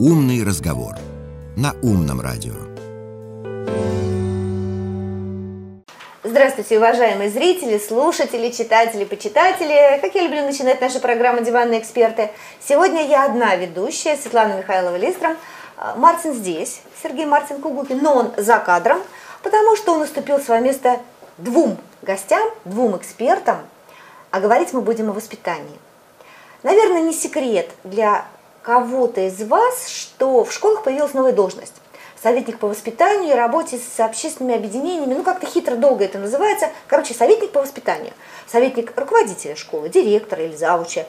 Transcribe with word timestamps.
Умный 0.00 0.42
разговор 0.42 0.96
на 1.56 1.76
умном 1.80 2.20
радио. 2.20 2.54
Здравствуйте, 6.24 6.78
уважаемые 6.78 7.30
зрители, 7.30 7.78
слушатели, 7.78 8.50
читатели, 8.50 9.04
почитатели. 9.04 10.00
Как 10.00 10.12
я 10.16 10.22
люблю 10.22 10.42
начинать 10.42 10.80
нашу 10.80 10.98
программу 10.98 11.44
«Диванные 11.44 11.78
эксперты». 11.78 12.30
Сегодня 12.60 13.06
я 13.06 13.24
одна 13.24 13.54
ведущая, 13.54 14.16
Светлана 14.16 14.58
Михайлова 14.58 14.96
Листром. 14.96 15.36
А, 15.76 15.94
Мартин 15.94 16.34
здесь, 16.34 16.80
Сергей 17.00 17.26
Мартин 17.26 17.60
Кугукин, 17.60 18.00
но 18.02 18.16
он 18.16 18.32
за 18.36 18.58
кадром, 18.58 18.98
потому 19.44 19.76
что 19.76 19.92
он 19.92 20.02
уступил 20.02 20.40
свое 20.40 20.60
место 20.60 20.98
двум 21.38 21.78
гостям, 22.02 22.42
двум 22.64 22.96
экспертам, 22.96 23.58
а 24.32 24.40
говорить 24.40 24.72
мы 24.72 24.80
будем 24.80 25.10
о 25.10 25.12
воспитании. 25.12 25.78
Наверное, 26.64 27.02
не 27.02 27.12
секрет 27.12 27.70
для 27.84 28.26
кого-то 28.64 29.20
из 29.20 29.40
вас, 29.42 29.88
что 29.88 30.42
в 30.42 30.52
школах 30.52 30.82
появилась 30.82 31.12
новая 31.12 31.32
должность. 31.32 31.74
Советник 32.20 32.58
по 32.58 32.66
воспитанию 32.66 33.32
и 33.32 33.36
работе 33.36 33.78
с 33.78 34.00
общественными 34.00 34.56
объединениями, 34.56 35.12
ну 35.12 35.22
как-то 35.22 35.46
хитро 35.46 35.76
долго 35.76 36.04
это 36.04 36.18
называется. 36.18 36.70
Короче, 36.88 37.12
советник 37.12 37.50
по 37.50 37.60
воспитанию. 37.60 38.14
Советник 38.50 38.98
руководителя 38.98 39.54
школы, 39.54 39.90
директора 39.90 40.42
или 40.42 40.56
завуча. 40.56 41.06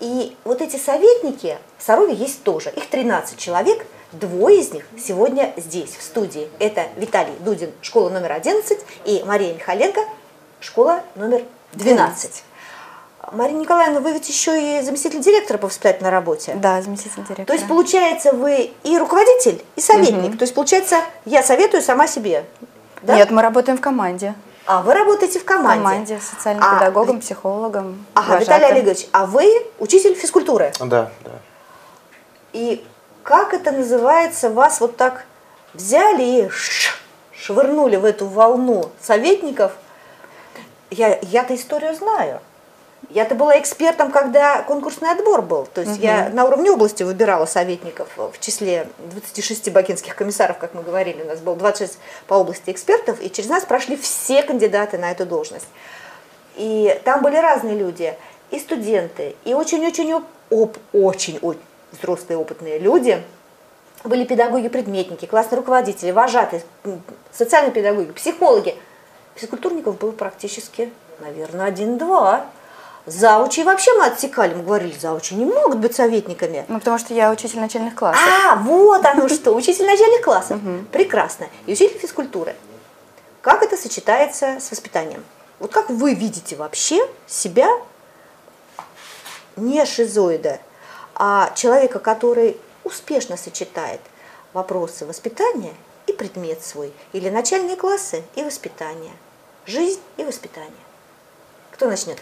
И 0.00 0.34
вот 0.44 0.62
эти 0.62 0.76
советники 0.76 1.58
в 1.78 1.82
Сарове 1.82 2.14
есть 2.14 2.42
тоже. 2.42 2.70
Их 2.70 2.88
13 2.88 3.38
человек, 3.38 3.86
двое 4.12 4.60
из 4.60 4.72
них 4.72 4.86
сегодня 4.98 5.52
здесь, 5.58 5.94
в 5.94 6.02
студии. 6.02 6.48
Это 6.58 6.86
Виталий 6.96 7.34
Дудин, 7.40 7.72
школа 7.82 8.08
номер 8.08 8.32
11, 8.32 8.78
и 9.04 9.22
Мария 9.26 9.52
Михаленко, 9.52 10.00
школа 10.60 11.02
номер 11.14 11.44
12. 11.74 12.42
Мария 13.32 13.56
Николаевна, 13.56 14.00
вы 14.00 14.12
ведь 14.12 14.28
еще 14.28 14.78
и 14.78 14.82
заместитель 14.82 15.20
директора 15.20 15.58
по 15.58 15.66
воспитательной 15.66 16.10
работе. 16.10 16.54
Да, 16.54 16.82
заместитель 16.82 17.22
директора. 17.22 17.46
То 17.46 17.52
есть, 17.52 17.66
получается, 17.66 18.32
вы 18.32 18.72
и 18.82 18.98
руководитель, 18.98 19.64
и 19.76 19.80
советник. 19.80 20.30
Угу. 20.30 20.38
То 20.38 20.42
есть, 20.42 20.54
получается, 20.54 20.96
я 21.24 21.42
советую 21.42 21.82
сама 21.82 22.06
себе. 22.06 22.44
Да? 23.02 23.16
Нет, 23.16 23.30
мы 23.30 23.42
работаем 23.42 23.78
в 23.78 23.80
команде. 23.80 24.34
А 24.66 24.80
вы 24.80 24.94
работаете 24.94 25.38
в 25.38 25.44
команде? 25.44 25.80
В 25.80 25.82
команде, 25.82 26.20
социальным 26.20 26.64
а, 26.64 26.78
педагогом, 26.78 27.20
психологом. 27.20 28.06
Ага, 28.14 28.34
вожатым. 28.34 28.54
Виталий 28.54 28.66
Олегович, 28.66 29.06
а 29.12 29.26
вы 29.26 29.66
учитель 29.78 30.14
физкультуры? 30.14 30.72
Да, 30.80 31.10
да. 31.22 31.32
И 32.52 32.84
как 33.22 33.52
это 33.52 33.72
называется, 33.72 34.48
вас 34.48 34.80
вот 34.80 34.96
так 34.96 35.26
взяли 35.74 36.22
и 36.22 36.48
швырнули 37.32 37.96
в 37.96 38.04
эту 38.04 38.26
волну 38.26 38.90
советников? 39.02 39.72
Я, 40.90 41.18
я-то 41.22 41.54
историю 41.54 41.94
знаю. 41.94 42.40
Я-то 43.10 43.34
была 43.34 43.58
экспертом, 43.58 44.10
когда 44.10 44.62
конкурсный 44.62 45.10
отбор 45.10 45.42
был. 45.42 45.66
То 45.66 45.82
есть 45.82 45.98
угу. 45.98 46.02
я 46.02 46.30
на 46.30 46.44
уровне 46.44 46.70
области 46.70 47.02
выбирала 47.02 47.46
советников 47.46 48.08
в 48.16 48.38
числе 48.40 48.88
26 49.10 49.72
бакинских 49.72 50.14
комиссаров, 50.14 50.58
как 50.58 50.74
мы 50.74 50.82
говорили. 50.82 51.22
У 51.22 51.26
нас 51.26 51.40
было 51.40 51.56
26 51.56 51.98
по 52.26 52.34
области 52.34 52.70
экспертов, 52.70 53.20
и 53.20 53.30
через 53.30 53.48
нас 53.48 53.64
прошли 53.64 53.96
все 53.96 54.42
кандидаты 54.42 54.98
на 54.98 55.10
эту 55.10 55.26
должность. 55.26 55.66
И 56.56 57.00
там 57.04 57.22
были 57.22 57.36
разные 57.36 57.76
люди, 57.76 58.14
и 58.50 58.58
студенты, 58.58 59.34
и 59.44 59.54
очень-очень 59.54 60.22
оп, 60.50 60.78
очень, 60.92 61.38
очень 61.38 61.60
взрослые 61.92 62.38
опытные 62.38 62.78
люди. 62.78 63.22
Были 64.04 64.24
педагоги-предметники, 64.24 65.26
классные 65.26 65.58
руководители, 65.58 66.10
вожатые, 66.10 66.62
социальные 67.32 67.72
педагоги, 67.72 68.12
психологи. 68.12 68.76
Физкультурников 69.34 69.98
было 69.98 70.12
практически, 70.12 70.92
наверное, 71.20 71.66
один-два. 71.66 72.46
Заучи 73.06 73.62
вообще 73.64 73.92
мы 73.98 74.06
отсекали, 74.06 74.54
мы 74.54 74.62
говорили, 74.62 74.96
заучи 74.98 75.34
не 75.34 75.44
могут 75.44 75.78
быть 75.78 75.94
советниками. 75.94 76.64
Ну, 76.68 76.78
потому 76.78 76.98
что 76.98 77.12
я 77.12 77.30
учитель 77.30 77.60
начальных 77.60 77.94
классов. 77.94 78.22
А, 78.26 78.56
вот 78.56 79.04
оно 79.04 79.28
что, 79.28 79.52
учитель 79.52 79.84
начальных 79.84 80.22
классов. 80.22 80.58
Прекрасно. 80.90 81.46
И 81.66 81.72
учитель 81.72 81.98
физкультуры. 81.98 82.56
Как 83.42 83.62
это 83.62 83.76
сочетается 83.76 84.58
с 84.58 84.70
воспитанием? 84.70 85.22
Вот 85.58 85.70
как 85.70 85.90
вы 85.90 86.14
видите 86.14 86.56
вообще 86.56 87.06
себя 87.26 87.68
не 89.56 89.84
шизоида, 89.84 90.60
а 91.14 91.52
человека, 91.54 91.98
который 91.98 92.56
успешно 92.84 93.36
сочетает 93.36 94.00
вопросы 94.54 95.04
воспитания 95.04 95.74
и 96.06 96.12
предмет 96.12 96.64
свой, 96.64 96.92
или 97.12 97.28
начальные 97.28 97.76
классы 97.76 98.24
и 98.34 98.42
воспитание, 98.42 99.12
жизнь 99.66 100.00
и 100.16 100.24
воспитание. 100.24 100.72
Кто 101.70 101.86
начнет? 101.86 102.18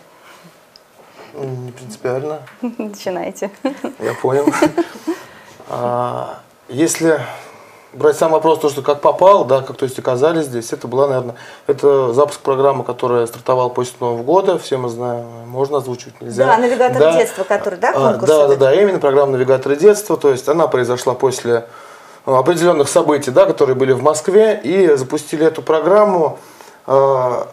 Не 1.35 1.73
принципиально. 1.73 2.43
Начинайте. 2.79 3.51
Я 3.99 4.15
понял. 4.15 4.47
А, 5.69 6.41
если 6.69 7.21
брать 7.93 8.17
сам 8.17 8.33
вопрос, 8.33 8.59
то, 8.59 8.69
что 8.69 8.83
как 8.83 9.01
попал, 9.01 9.45
да, 9.45 9.61
как 9.63 9.77
то 9.77 9.85
есть 9.85 9.99
оказались 9.99 10.47
здесь, 10.47 10.73
это 10.73 10.89
была, 10.89 11.07
наверное, 11.07 11.35
это 11.67 12.13
запуск 12.13 12.41
программы, 12.41 12.85
которая 12.85 13.27
стартовала 13.27 13.69
после 13.69 13.95
Нового 14.01 14.23
года, 14.23 14.59
все 14.59 14.77
мы 14.77 14.89
знаем, 14.89 15.25
можно 15.47 15.79
озвучивать, 15.79 16.21
нельзя. 16.21 16.47
Да, 16.47 16.59
навигатор 16.59 16.99
да. 16.99 17.13
детства, 17.13 17.45
который, 17.45 17.79
да, 17.79 17.91
а, 17.91 18.13
конкурс? 18.13 18.31
Да, 18.31 18.49
да, 18.49 18.57
да, 18.57 18.75
именно 18.75 18.99
программа 18.99 19.33
навигаторы 19.33 19.77
детства, 19.77 20.17
то 20.17 20.31
есть 20.31 20.49
она 20.49 20.67
произошла 20.67 21.15
после 21.15 21.67
определенных 22.25 22.89
событий, 22.89 23.31
да, 23.31 23.47
которые 23.47 23.77
были 23.77 23.93
в 23.93 24.03
Москве, 24.03 24.61
и 24.63 24.95
запустили 24.95 25.47
эту 25.47 25.63
программу 25.63 26.39
а, 26.87 27.49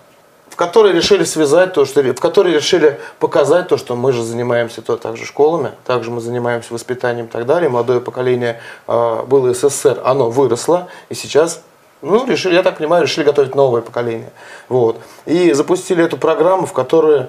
которой 0.59 0.91
решили 0.91 1.23
связать 1.23 1.71
то, 1.71 1.85
что, 1.85 2.01
в 2.01 2.19
которой 2.19 2.53
решили 2.53 2.99
показать 3.19 3.69
то, 3.69 3.77
что 3.77 3.95
мы 3.95 4.11
же 4.11 4.21
занимаемся 4.23 4.81
то, 4.81 4.97
также 4.97 5.25
школами, 5.25 5.71
также 5.85 6.11
мы 6.11 6.19
занимаемся 6.19 6.73
воспитанием 6.73 7.27
и 7.27 7.29
так 7.29 7.45
далее. 7.45 7.69
Молодое 7.69 8.01
поколение 8.01 8.59
э, 8.85 9.23
было 9.25 9.53
СССР, 9.53 10.01
оно 10.03 10.29
выросло, 10.29 10.89
и 11.07 11.13
сейчас 11.13 11.61
ну, 12.01 12.27
решили, 12.27 12.55
я 12.55 12.63
так 12.63 12.77
понимаю, 12.77 13.03
решили 13.03 13.23
готовить 13.23 13.55
новое 13.55 13.81
поколение. 13.81 14.31
Вот. 14.67 14.97
И 15.25 15.53
запустили 15.53 16.03
эту 16.03 16.17
программу, 16.17 16.65
в 16.65 16.73
которой 16.73 17.27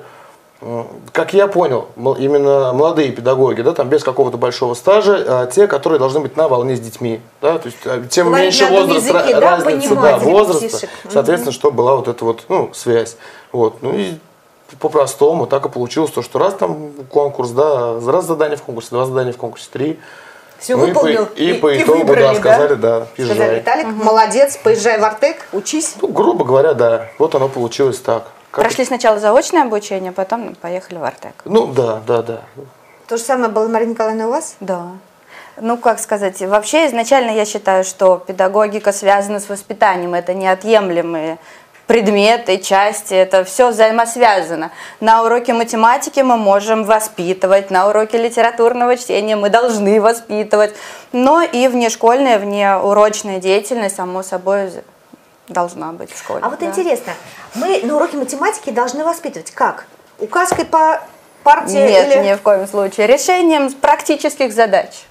как 1.13 1.33
я 1.33 1.47
понял, 1.47 1.89
именно 1.97 2.73
молодые 2.75 3.13
педагоги, 3.13 3.63
да, 3.63 3.73
там 3.73 3.89
без 3.89 4.05
какого-то 4.05 4.37
большого 4.37 4.75
стажа, 4.75 5.25
а 5.27 5.47
те, 5.47 5.67
которые 5.67 5.99
должны 5.99 6.21
быть 6.21 6.37
на 6.37 6.49
волне 6.49 6.77
с 6.77 6.81
детьми, 6.81 7.21
да, 7.41 7.59
то 7.59 7.67
есть 7.67 7.79
а, 7.87 8.05
тем 8.07 8.27
Говорить 8.27 8.61
меньше 8.61 8.67
возраст, 8.67 9.07
языке, 9.07 9.39
разница, 9.39 9.95
да, 9.97 10.19
возраста, 10.19 10.89
соответственно, 11.09 11.53
чтобы 11.53 11.79
была 11.79 11.97
вот 11.97 12.09
эта 12.09 12.25
вот, 12.27 12.45
ну, 12.49 12.71
связь, 12.75 13.17
вот, 13.53 13.81
ну 13.81 13.95
и 13.95 14.19
по-простому 14.79 15.47
так 15.47 15.65
и 15.65 15.69
получилось 15.71 16.11
то, 16.11 16.21
что 16.21 16.39
раз 16.39 16.55
там 16.55 16.93
конкурс, 17.11 17.51
да, 17.51 17.99
раз 18.07 18.27
задание 18.27 18.59
в 18.59 18.63
конкурсе, 18.63 18.91
два 18.91 19.07
задания 19.07 19.33
в 19.33 19.39
конкурсе, 19.39 19.67
три, 19.73 19.99
все 20.59 20.77
ну, 20.77 20.85
выполнил. 20.85 21.25
И 21.37 21.55
по, 21.55 21.73
и, 21.73 21.79
и 21.79 21.81
по 21.81 21.83
итогу, 21.83 21.99
выбрали, 22.01 22.23
да, 22.23 22.35
сказали, 22.35 22.75
да, 22.75 23.07
езжай. 23.17 23.35
Сказали, 23.35 23.59
Виталик, 23.61 23.87
угу. 23.87 24.05
молодец, 24.05 24.59
поезжай 24.63 25.01
в 25.01 25.05
Артек, 25.05 25.47
учись. 25.53 25.97
Ну, 26.03 26.09
грубо 26.09 26.45
говоря, 26.45 26.75
да, 26.75 27.09
вот 27.19 27.35
оно 27.35 27.49
получилось 27.49 27.99
так. 27.99 28.27
Как 28.51 28.65
Прошли 28.65 28.85
сначала 28.85 29.19
заочное 29.21 29.63
обучение, 29.63 30.11
потом 30.11 30.55
поехали 30.57 30.99
в 30.99 31.05
Артек. 31.05 31.35
Ну 31.45 31.67
да, 31.67 32.01
да, 32.07 32.23
да. 32.23 32.41
То 33.07 33.17
же 33.17 33.23
самое 33.23 33.51
было, 33.51 33.69
Марина 33.69 33.91
Николаевна, 33.91 34.27
у 34.27 34.31
вас? 34.31 34.57
Да. 34.61 34.89
Ну, 35.57 35.77
как 35.77 36.01
сказать, 36.01 36.41
вообще 36.41 36.87
изначально 36.87 37.31
я 37.31 37.45
считаю, 37.45 37.85
что 37.85 38.17
педагогика 38.17 38.93
связана 38.93 39.41
с 39.41 39.49
воспитанием, 39.49 40.15
это 40.15 40.35
неотъемлемые 40.35 41.39
предметы, 41.87 42.59
части, 42.59 43.15
это 43.15 43.43
все 43.43 43.71
взаимосвязано. 43.71 44.71
На 45.01 45.25
уроке 45.25 45.55
математики 45.55 46.21
мы 46.21 46.37
можем 46.37 46.85
воспитывать, 46.85 47.71
на 47.71 47.89
уроке 47.89 48.17
литературного 48.17 48.97
чтения 48.97 49.35
мы 49.35 49.51
должны 49.51 50.01
воспитывать, 50.01 50.75
но 51.13 51.43
и 51.43 51.67
внешкольная, 51.67 52.39
внеурочная 52.39 53.41
деятельность, 53.41 53.97
само 53.97 54.23
собой, 54.23 54.71
должна 55.53 55.93
быть 55.93 56.13
в 56.13 56.19
школе. 56.19 56.41
А 56.43 56.49
вот 56.49 56.61
да. 56.61 56.67
интересно, 56.67 57.13
мы 57.55 57.81
на 57.83 57.97
уроке 57.97 58.17
математики 58.17 58.71
должны 58.71 59.05
воспитывать 59.05 59.51
как? 59.51 59.87
Указкой 60.19 60.65
по 60.65 61.03
партии? 61.43 61.75
Нет, 61.75 62.17
или... 62.17 62.29
ни 62.29 62.35
в 62.35 62.43
коем 62.43 62.67
случае. 62.67 63.07
Решением 63.07 63.73
практических 63.73 64.53
задач. 64.53 65.05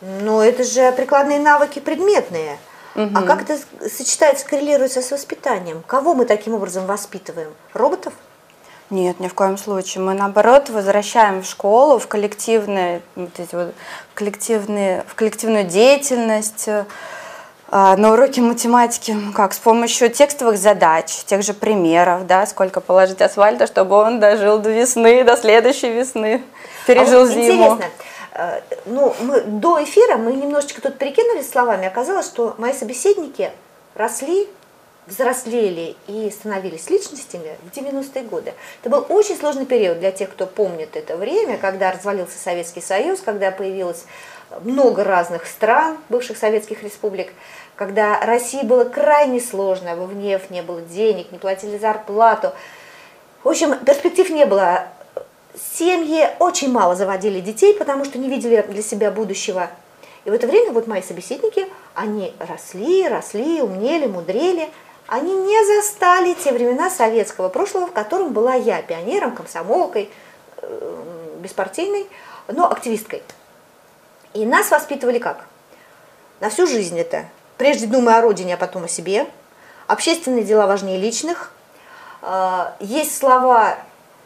Ну, 0.00 0.40
это 0.40 0.64
же 0.64 0.92
прикладные 0.92 1.40
навыки 1.40 1.80
предметные. 1.80 2.58
Угу. 2.94 3.10
А 3.14 3.22
как 3.22 3.42
это 3.42 3.58
сочетается, 3.88 4.46
коррелируется 4.46 5.02
с 5.02 5.10
воспитанием? 5.10 5.82
Кого 5.86 6.14
мы 6.14 6.24
таким 6.24 6.54
образом 6.54 6.86
воспитываем? 6.86 7.52
Роботов? 7.74 8.12
Нет, 8.90 9.20
ни 9.20 9.28
в 9.28 9.34
коем 9.34 9.58
случае. 9.58 10.02
Мы 10.02 10.14
наоборот 10.14 10.70
возвращаем 10.70 11.42
в 11.42 11.46
школу, 11.46 11.98
в 11.98 12.08
коллективные, 12.08 13.02
вот 13.16 13.38
эти 13.38 13.54
вот, 13.54 13.74
коллективные, 14.14 15.04
в 15.06 15.14
коллективную 15.14 15.64
деятельность, 15.64 16.68
а, 16.68 16.86
на 17.70 18.12
уроке 18.12 18.40
математики, 18.40 19.12
ну 19.12 19.32
как, 19.32 19.52
с 19.52 19.58
помощью 19.58 20.10
текстовых 20.10 20.56
задач, 20.56 21.24
тех 21.26 21.42
же 21.42 21.52
примеров, 21.52 22.26
да, 22.26 22.46
сколько 22.46 22.80
положить 22.80 23.20
асфальта, 23.20 23.66
чтобы 23.66 23.96
он 23.96 24.20
дожил 24.20 24.58
до 24.58 24.70
весны, 24.70 25.22
до 25.24 25.36
следующей 25.36 25.90
весны, 25.90 26.42
пережил 26.86 27.22
а 27.22 27.24
вот 27.24 27.30
зиму. 27.30 27.74
Интересно, 27.74 27.84
э, 28.32 28.60
ну, 28.86 29.14
мы 29.20 29.42
до 29.42 29.82
эфира 29.84 30.16
мы 30.16 30.32
немножечко 30.32 30.80
тут 30.80 30.96
перекинулись 30.96 31.50
словами, 31.50 31.86
оказалось, 31.86 32.26
что 32.26 32.54
мои 32.56 32.72
собеседники 32.72 33.50
росли 33.94 34.48
взрослели 35.08 35.96
и 36.06 36.30
становились 36.30 36.90
личностями 36.90 37.56
в 37.62 37.76
90-е 37.76 38.24
годы. 38.24 38.54
Это 38.82 38.90
был 38.90 39.06
очень 39.08 39.36
сложный 39.36 39.66
период 39.66 39.98
для 39.98 40.12
тех, 40.12 40.30
кто 40.30 40.46
помнит 40.46 40.96
это 40.96 41.16
время, 41.16 41.56
когда 41.58 41.90
развалился 41.90 42.38
Советский 42.38 42.82
Союз, 42.82 43.20
когда 43.20 43.50
появилось 43.50 44.04
много 44.62 45.04
разных 45.04 45.46
стран, 45.46 45.98
бывших 46.08 46.36
советских 46.36 46.82
республик, 46.82 47.32
когда 47.76 48.20
России 48.20 48.62
было 48.62 48.84
крайне 48.84 49.40
сложно, 49.40 49.94
во 49.94 50.06
ВНЕФ 50.06 50.50
не 50.50 50.62
было 50.62 50.80
денег, 50.80 51.30
не 51.30 51.38
платили 51.38 51.78
зарплату. 51.78 52.52
В 53.44 53.48
общем, 53.48 53.78
перспектив 53.84 54.28
не 54.30 54.46
было. 54.46 54.88
Семьи 55.54 56.28
очень 56.40 56.72
мало 56.72 56.96
заводили 56.96 57.40
детей, 57.40 57.74
потому 57.74 58.04
что 58.04 58.18
не 58.18 58.28
видели 58.28 58.64
для 58.68 58.82
себя 58.82 59.10
будущего. 59.10 59.70
И 60.24 60.30
в 60.30 60.32
это 60.32 60.46
время 60.46 60.72
вот 60.72 60.86
мои 60.86 61.02
собеседники, 61.02 61.66
они 61.94 62.34
росли, 62.38 63.08
росли, 63.08 63.62
умнели, 63.62 64.06
мудрели. 64.06 64.68
Они 65.06 65.34
не 65.34 65.64
застали 65.64 66.34
те 66.34 66.52
времена 66.52 66.90
советского 66.90 67.48
прошлого, 67.48 67.86
в 67.86 67.92
котором 67.92 68.32
была 68.32 68.54
я, 68.54 68.82
пионером, 68.82 69.34
комсомолкой, 69.34 70.10
э, 70.60 71.04
беспартийной, 71.40 72.06
но 72.48 72.70
активисткой. 72.70 73.22
И 74.34 74.44
нас 74.44 74.70
воспитывали 74.70 75.18
как? 75.18 75.44
На 76.40 76.50
всю 76.50 76.66
жизнь 76.66 76.98
это. 76.98 77.26
Прежде 77.56 77.86
думая 77.86 78.18
о 78.18 78.20
родине, 78.22 78.54
а 78.54 78.56
потом 78.56 78.84
о 78.84 78.88
себе. 78.88 79.26
Общественные 79.86 80.44
дела 80.44 80.66
важнее 80.66 80.98
личных. 80.98 81.52
А, 82.22 82.76
есть 82.80 83.16
слова 83.16 83.76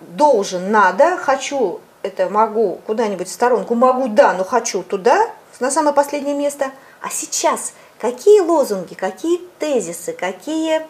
«должен», 0.01 0.71
«надо», 0.71 1.17
«хочу», 1.17 1.81
это 2.03 2.29
могу 2.29 2.81
куда-нибудь 2.87 3.29
в 3.29 3.33
сторонку, 3.33 3.75
могу, 3.75 4.09
да, 4.09 4.35
но 4.35 4.45
хочу 4.45 4.83
туда, 4.83 5.31
на 5.61 5.71
самое 5.71 5.95
последнее 5.95 6.35
место. 6.35 6.71
А 7.01 7.09
сейчас 7.09 7.73
какие 7.99 8.41
лозунги, 8.41 8.95
какие 8.95 9.39
тезисы, 9.59 10.13
какие 10.13 10.83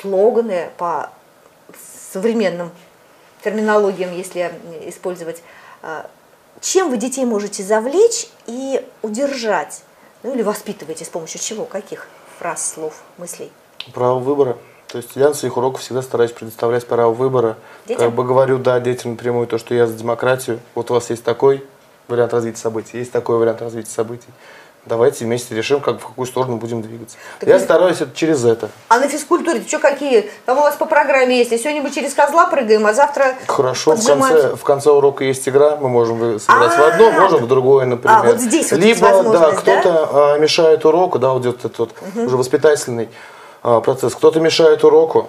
слоганы 0.00 0.70
по 0.76 1.10
современным 2.12 2.70
терминологиям, 3.44 4.12
если 4.12 4.52
использовать, 4.86 5.42
а, 5.82 6.06
чем 6.62 6.90
вы 6.90 6.96
детей 6.96 7.24
можете 7.24 7.62
завлечь 7.62 8.28
и 8.46 8.82
удержать? 9.02 9.82
Ну 10.22 10.32
или 10.32 10.42
воспитываете 10.42 11.04
с 11.04 11.08
помощью 11.08 11.40
чего? 11.40 11.64
Каких 11.64 12.06
фраз, 12.38 12.72
слов, 12.72 13.02
мыслей? 13.18 13.50
Право 13.92 14.20
выбора. 14.20 14.56
То 14.86 14.98
есть 14.98 15.10
я 15.16 15.28
на 15.28 15.34
своих 15.34 15.56
уроках 15.56 15.80
всегда 15.80 16.02
стараюсь 16.02 16.32
предоставлять 16.32 16.86
право 16.86 17.12
выбора. 17.12 17.56
Детям? 17.86 18.06
Как 18.06 18.14
бы 18.14 18.24
говорю, 18.24 18.58
да, 18.58 18.78
детям 18.78 19.12
напрямую 19.12 19.46
то, 19.48 19.58
что 19.58 19.74
я 19.74 19.86
за 19.86 19.94
демократию. 19.94 20.60
Вот 20.74 20.90
у 20.90 20.94
вас 20.94 21.10
есть 21.10 21.24
такой 21.24 21.66
вариант 22.08 22.32
развития 22.32 22.60
событий, 22.60 22.98
есть 22.98 23.10
такой 23.10 23.38
вариант 23.38 23.60
развития 23.60 23.90
событий 23.90 24.28
давайте 24.86 25.24
вместе 25.24 25.54
решим, 25.54 25.80
как, 25.80 26.00
в 26.00 26.06
какую 26.06 26.26
сторону 26.26 26.56
будем 26.56 26.82
двигаться. 26.82 27.16
Так 27.38 27.48
я 27.48 27.56
вы... 27.56 27.60
стараюсь 27.60 28.00
это 28.00 28.14
через 28.14 28.44
это. 28.44 28.68
А 28.88 28.98
на 28.98 29.08
физкультуре 29.08 29.62
что 29.66 29.78
какие? 29.78 30.30
Там 30.44 30.58
у 30.58 30.62
вас 30.62 30.76
по 30.76 30.86
программе 30.86 31.38
есть, 31.38 31.50
сегодня 31.50 31.82
мы 31.82 31.90
через 31.90 32.14
козла 32.14 32.46
прыгаем, 32.46 32.86
а 32.86 32.92
завтра 32.92 33.34
Хорошо, 33.46 33.94
в 33.96 34.04
конце, 34.04 34.56
в 34.56 34.62
конце 34.62 34.90
урока 34.90 35.24
есть 35.24 35.48
игра, 35.48 35.76
мы 35.76 35.88
можем 35.88 36.40
сыграть 36.40 36.76
в 36.76 36.82
одно, 36.82 37.10
можем 37.12 37.44
в 37.44 37.48
другое, 37.48 37.86
например. 37.86 38.18
А, 38.18 38.22
вот 38.22 38.40
здесь 38.40 38.70
вот 38.72 38.80
Либо, 38.80 39.22
да, 39.32 39.52
кто-то 39.52 40.10
да? 40.12 40.38
мешает 40.38 40.84
уроку, 40.84 41.18
да, 41.18 41.30
вот 41.30 41.46
этот 41.46 41.78
угу. 41.80 41.90
уже 42.26 42.36
воспитательный 42.36 43.08
а, 43.62 43.80
процесс, 43.80 44.14
кто-то 44.14 44.40
мешает 44.40 44.84
уроку, 44.84 45.28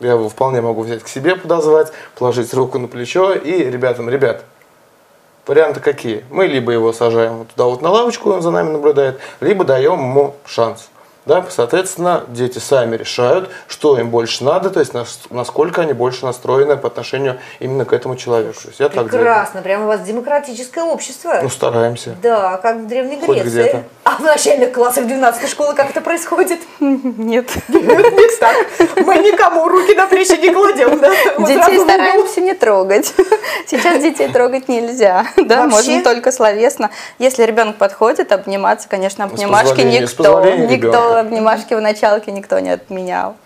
я 0.00 0.12
его 0.12 0.28
вполне 0.28 0.60
могу 0.60 0.82
взять 0.82 1.02
к 1.02 1.08
себе 1.08 1.36
подозвать, 1.36 1.92
положить 2.18 2.52
руку 2.54 2.78
на 2.78 2.88
плечо 2.88 3.32
и 3.32 3.64
ребятам, 3.64 4.08
ребят, 4.08 4.44
Варианты 5.46 5.80
какие? 5.80 6.24
Мы 6.30 6.46
либо 6.46 6.72
его 6.72 6.92
сажаем 6.92 7.46
туда 7.46 7.64
вот 7.64 7.82
на 7.82 7.90
лавочку, 7.90 8.30
он 8.30 8.42
за 8.42 8.50
нами 8.50 8.70
наблюдает, 8.70 9.20
либо 9.40 9.64
даем 9.64 9.98
ему 10.00 10.36
шанс. 10.44 10.88
Да, 11.26 11.44
соответственно, 11.50 12.24
дети 12.28 12.58
сами 12.58 12.96
решают, 12.96 13.50
что 13.68 13.98
им 13.98 14.10
больше 14.10 14.42
надо, 14.42 14.70
то 14.70 14.80
есть 14.80 14.92
насколько 15.30 15.82
они 15.82 15.92
больше 15.92 16.24
настроены 16.24 16.76
по 16.76 16.88
отношению 16.88 17.38
именно 17.58 17.84
к 17.84 17.92
этому 17.92 18.16
человеку. 18.16 18.60
То 18.62 18.68
есть 18.68 18.80
я 18.80 18.88
Прекрасно, 18.88 19.60
прямо 19.60 19.84
у 19.84 19.88
вас 19.88 20.00
демократическое 20.00 20.82
общество. 20.82 21.40
Ну, 21.42 21.48
стараемся. 21.48 22.16
Да, 22.22 22.56
как 22.56 22.78
в 22.78 22.86
Древней 22.86 23.20
Хоть 23.20 23.38
Греции. 23.38 23.84
А 24.04 24.16
в 24.16 24.20
начальных 24.20 24.72
классах 24.72 25.06
12 25.06 25.48
школы 25.48 25.74
как 25.74 25.90
это 25.90 26.00
происходит? 26.00 26.60
Нет. 26.80 27.50
Нет, 27.68 28.40
так. 28.40 28.56
Мы 28.96 29.16
никому 29.18 29.68
руки 29.68 29.94
на 29.94 30.06
плечи 30.06 30.40
не 30.40 30.52
кладем. 30.52 31.00
Да? 31.00 31.10
Детей 31.46 31.78
стараемся 31.78 32.40
не 32.40 32.54
трогать. 32.54 33.14
Сейчас 33.66 34.02
детей 34.02 34.28
трогать 34.28 34.68
нельзя. 34.68 35.26
Да, 35.36 35.66
можно 35.66 36.02
только 36.02 36.32
словесно. 36.32 36.90
Если 37.18 37.44
ребенок 37.44 37.76
подходит, 37.76 38.32
обниматься, 38.32 38.88
конечно, 38.88 39.24
обнимашки 39.26 39.82
никто. 39.82 40.42
Никто 40.44 41.09
обнимашки 41.18 41.74
в 41.74 41.80
началке 41.80 42.32
никто 42.32 42.58
не 42.58 42.70
отменял. 42.70 43.36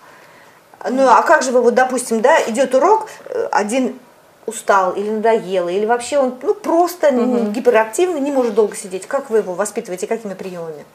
Ну, 0.89 1.07
а 1.07 1.23
как 1.23 1.41
же 1.41 1.51
вы, 1.51 1.61
вот, 1.61 1.73
допустим, 1.73 2.21
да, 2.21 2.37
идет 2.47 2.75
урок, 2.75 3.07
э, 3.27 3.47
один 3.51 3.99
устал 4.45 4.91
или 4.91 5.09
надоело, 5.09 5.69
или 5.69 5.85
вообще 5.85 6.19
он 6.19 6.35
ну, 6.41 6.53
просто 6.53 7.09
угу. 7.09 7.51
гиперактивный, 7.51 8.19
не 8.19 8.31
может 8.31 8.53
долго 8.53 8.75
сидеть. 8.75 9.07
Как 9.07 9.29
вы 9.29 9.39
его 9.39 9.53
воспитываете, 9.53 10.05
какими 10.07 10.33
приемами? 10.33 10.85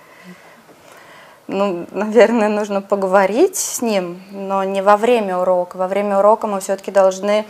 Ну, 1.51 1.87
наверное, 1.91 2.49
нужно 2.49 2.81
поговорить 2.81 3.57
с 3.57 3.83
ним, 3.83 4.23
но 4.31 4.65
не 4.65 4.83
во 4.83 4.97
время 4.97 5.39
урока. 5.39 5.77
Во 5.77 5.89
время 5.89 6.19
урока 6.19 6.47
мы 6.47 6.61
все-таки 6.61 6.91
должны 6.91 7.45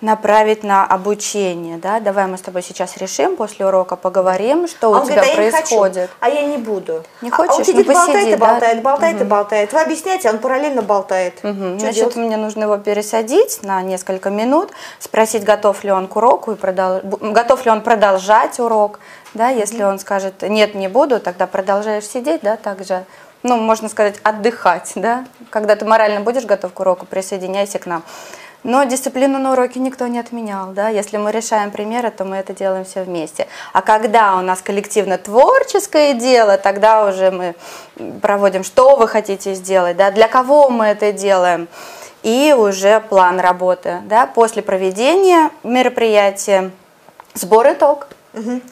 направить 0.00 0.62
на 0.62 0.84
обучение. 0.84 1.78
Да? 1.78 2.00
Давай 2.00 2.26
мы 2.26 2.36
с 2.36 2.42
тобой 2.42 2.62
сейчас 2.62 2.96
решим, 2.98 3.36
после 3.36 3.66
урока 3.66 3.96
поговорим, 3.96 4.68
что 4.68 4.94
а 4.94 5.00
у 5.00 5.06
тебя 5.06 5.22
говорит, 5.22 5.52
происходит. 5.52 6.10
а 6.20 6.28
я 6.28 6.42
не 6.42 6.58
буду. 6.58 7.02
Не 7.22 7.30
хочешь? 7.30 7.52
А 7.52 7.56
он 7.56 7.64
сидит, 7.64 7.86
ну, 7.86 7.94
болтает 7.94 8.28
и 8.28 8.36
болтает, 8.36 8.76
да? 8.76 8.82
болтает 8.82 9.16
угу. 9.16 9.24
и 9.24 9.26
болтает. 9.26 9.72
Вы 9.72 9.80
объясняете, 9.80 10.30
он 10.30 10.38
параллельно 10.38 10.82
болтает. 10.82 11.38
Угу. 11.42 11.78
Значит, 11.78 11.94
делать? 11.94 12.16
мне 12.16 12.36
нужно 12.36 12.64
его 12.64 12.76
пересадить 12.76 13.62
на 13.62 13.80
несколько 13.82 14.30
минут, 14.30 14.70
спросить, 14.98 15.44
готов 15.44 15.82
ли 15.84 15.90
он 15.90 16.08
к 16.08 16.16
уроку, 16.16 16.52
и 16.52 16.54
продол... 16.56 17.00
готов 17.02 17.64
ли 17.64 17.70
он 17.70 17.80
продолжать 17.80 18.60
урок. 18.60 19.00
Да, 19.34 19.48
если 19.48 19.82
угу. 19.82 19.92
он 19.92 19.98
скажет, 19.98 20.42
нет, 20.42 20.74
не 20.74 20.88
буду, 20.88 21.20
тогда 21.20 21.46
продолжаешь 21.46 22.04
сидеть, 22.04 22.42
да, 22.42 22.56
также 22.56 23.04
ну, 23.46 23.56
можно 23.56 23.88
сказать, 23.88 24.16
отдыхать, 24.22 24.92
да, 24.96 25.24
когда 25.50 25.76
ты 25.76 25.84
морально 25.84 26.20
будешь 26.20 26.44
готов 26.44 26.72
к 26.72 26.80
уроку, 26.80 27.06
присоединяйся 27.06 27.78
к 27.78 27.86
нам. 27.86 28.02
Но 28.64 28.82
дисциплину 28.82 29.38
на 29.38 29.52
уроке 29.52 29.78
никто 29.78 30.08
не 30.08 30.18
отменял, 30.18 30.72
да, 30.72 30.88
если 30.88 31.18
мы 31.18 31.30
решаем 31.30 31.70
примеры, 31.70 32.10
то 32.10 32.24
мы 32.24 32.36
это 32.36 32.52
делаем 32.52 32.84
все 32.84 33.04
вместе. 33.04 33.46
А 33.72 33.80
когда 33.80 34.36
у 34.36 34.40
нас 34.40 34.60
коллективно-творческое 34.60 36.14
дело, 36.14 36.58
тогда 36.58 37.06
уже 37.06 37.30
мы 37.30 37.54
проводим, 38.20 38.64
что 38.64 38.96
вы 38.96 39.06
хотите 39.06 39.54
сделать, 39.54 39.96
да, 39.96 40.10
для 40.10 40.26
кого 40.26 40.68
мы 40.68 40.86
это 40.86 41.12
делаем, 41.12 41.68
и 42.24 42.52
уже 42.58 43.00
план 43.00 43.38
работы, 43.38 44.00
да, 44.06 44.26
после 44.26 44.62
проведения 44.62 45.50
мероприятия, 45.62 46.72
сбор 47.34 47.72
итог. 47.72 48.08
Угу. 48.34 48.62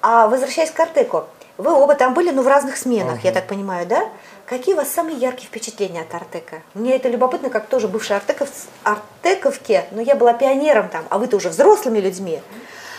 А 0.00 0.26
возвращаясь 0.28 0.70
к 0.70 0.80
Артеку, 0.80 1.24
вы 1.56 1.72
оба 1.72 1.94
там 1.94 2.14
были, 2.14 2.30
но 2.30 2.42
в 2.42 2.48
разных 2.48 2.76
сменах, 2.76 3.18
uh-huh. 3.18 3.26
я 3.26 3.32
так 3.32 3.46
понимаю, 3.46 3.86
да? 3.86 4.08
Какие 4.46 4.74
у 4.74 4.76
вас 4.76 4.88
самые 4.88 5.16
яркие 5.16 5.46
впечатления 5.46 6.02
от 6.02 6.12
Артека? 6.12 6.62
Мне 6.74 6.96
это 6.96 7.08
любопытно, 7.08 7.48
как 7.48 7.66
тоже 7.66 7.86
бывшая 7.86 8.16
Артеков, 8.16 8.48
Артековке, 8.82 9.86
но 9.92 10.02
я 10.02 10.16
была 10.16 10.32
пионером 10.32 10.88
там, 10.88 11.04
а 11.10 11.18
вы-то 11.18 11.36
уже 11.36 11.48
взрослыми 11.50 11.98
людьми. 11.98 12.42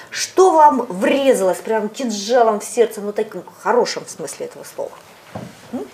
Что 0.09 0.51
вам 0.51 0.85
врезалось 0.87 1.57
прям 1.57 1.89
кинжалом 1.89 2.61
в 2.61 2.63
сердце, 2.63 3.01
ну 3.01 3.11
таким 3.11 3.43
хорошем 3.61 4.03
смысле 4.07 4.45
этого 4.45 4.63
слова? 4.63 4.91
М? 5.73 5.85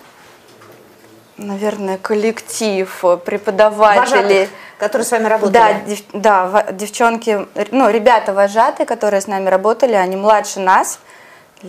Наверное, 1.38 1.98
коллектив, 1.98 3.04
преподаватели. 3.24 3.98
Вожатых, 3.98 4.48
которые 4.78 5.04
с 5.04 5.10
вами 5.10 5.26
работали. 5.26 5.52
Да, 5.52 5.72
дев, 5.80 5.98
да, 6.12 6.66
девчонки, 6.70 7.48
ну, 7.72 7.90
ребята 7.90 8.32
вожатые, 8.32 8.86
которые 8.86 9.20
с 9.20 9.26
нами 9.26 9.48
работали, 9.48 9.94
они 9.94 10.14
младше 10.14 10.60
нас– 10.60 11.00